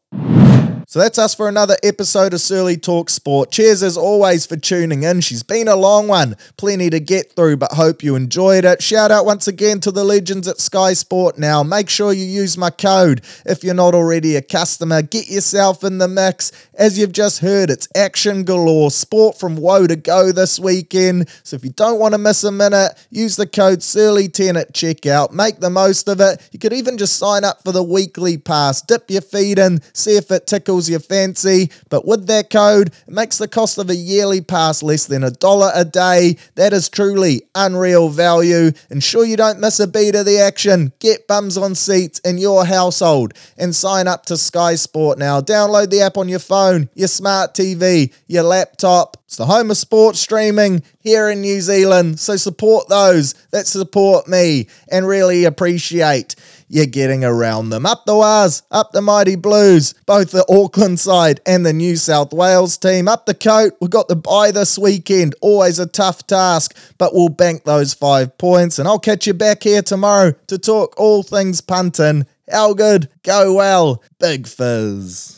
[0.90, 3.50] So that's us for another episode of Searley Talk Sport.
[3.50, 5.20] Cheers as always for tuning in.
[5.20, 8.82] She's been a long one, plenty to get through, but hope you enjoyed it.
[8.82, 11.62] Shout out once again to the legends at Sky Sport now.
[11.62, 15.02] Make sure you use my code if you're not already a customer.
[15.02, 16.52] Get yourself in the mix.
[16.72, 18.90] As you've just heard, it's action galore.
[18.90, 21.28] Sport from woe to go this weekend.
[21.42, 25.32] So if you don't want to miss a minute, use the code SEARLEY10 at checkout.
[25.32, 26.48] Make the most of it.
[26.50, 28.80] You could even just sign up for the weekly pass.
[28.80, 30.46] Dip your feet in, see if it
[30.78, 31.70] tickles your fancy.
[31.88, 35.30] But with that code, it makes the cost of a yearly pass less than a
[35.30, 36.36] dollar a day.
[36.54, 38.72] That is truly unreal value.
[38.90, 40.92] Ensure you don't miss a beat of the action.
[41.00, 45.40] Get bums on seats in your household and sign up to Sky Sport now.
[45.40, 49.16] Download the app on your phone, your smart TV, your laptop.
[49.26, 52.18] It's the home of sports streaming here in New Zealand.
[52.18, 56.34] So support those that support me and really appreciate
[56.68, 57.86] you're getting around them.
[57.86, 62.32] Up the Waz, up the Mighty Blues, both the Auckland side and the New South
[62.32, 63.08] Wales team.
[63.08, 65.34] Up the coat, we've got the bye this weekend.
[65.40, 68.78] Always a tough task, but we'll bank those five points.
[68.78, 72.26] And I'll catch you back here tomorrow to talk all things punting.
[72.50, 75.37] How good, go well, big fizz.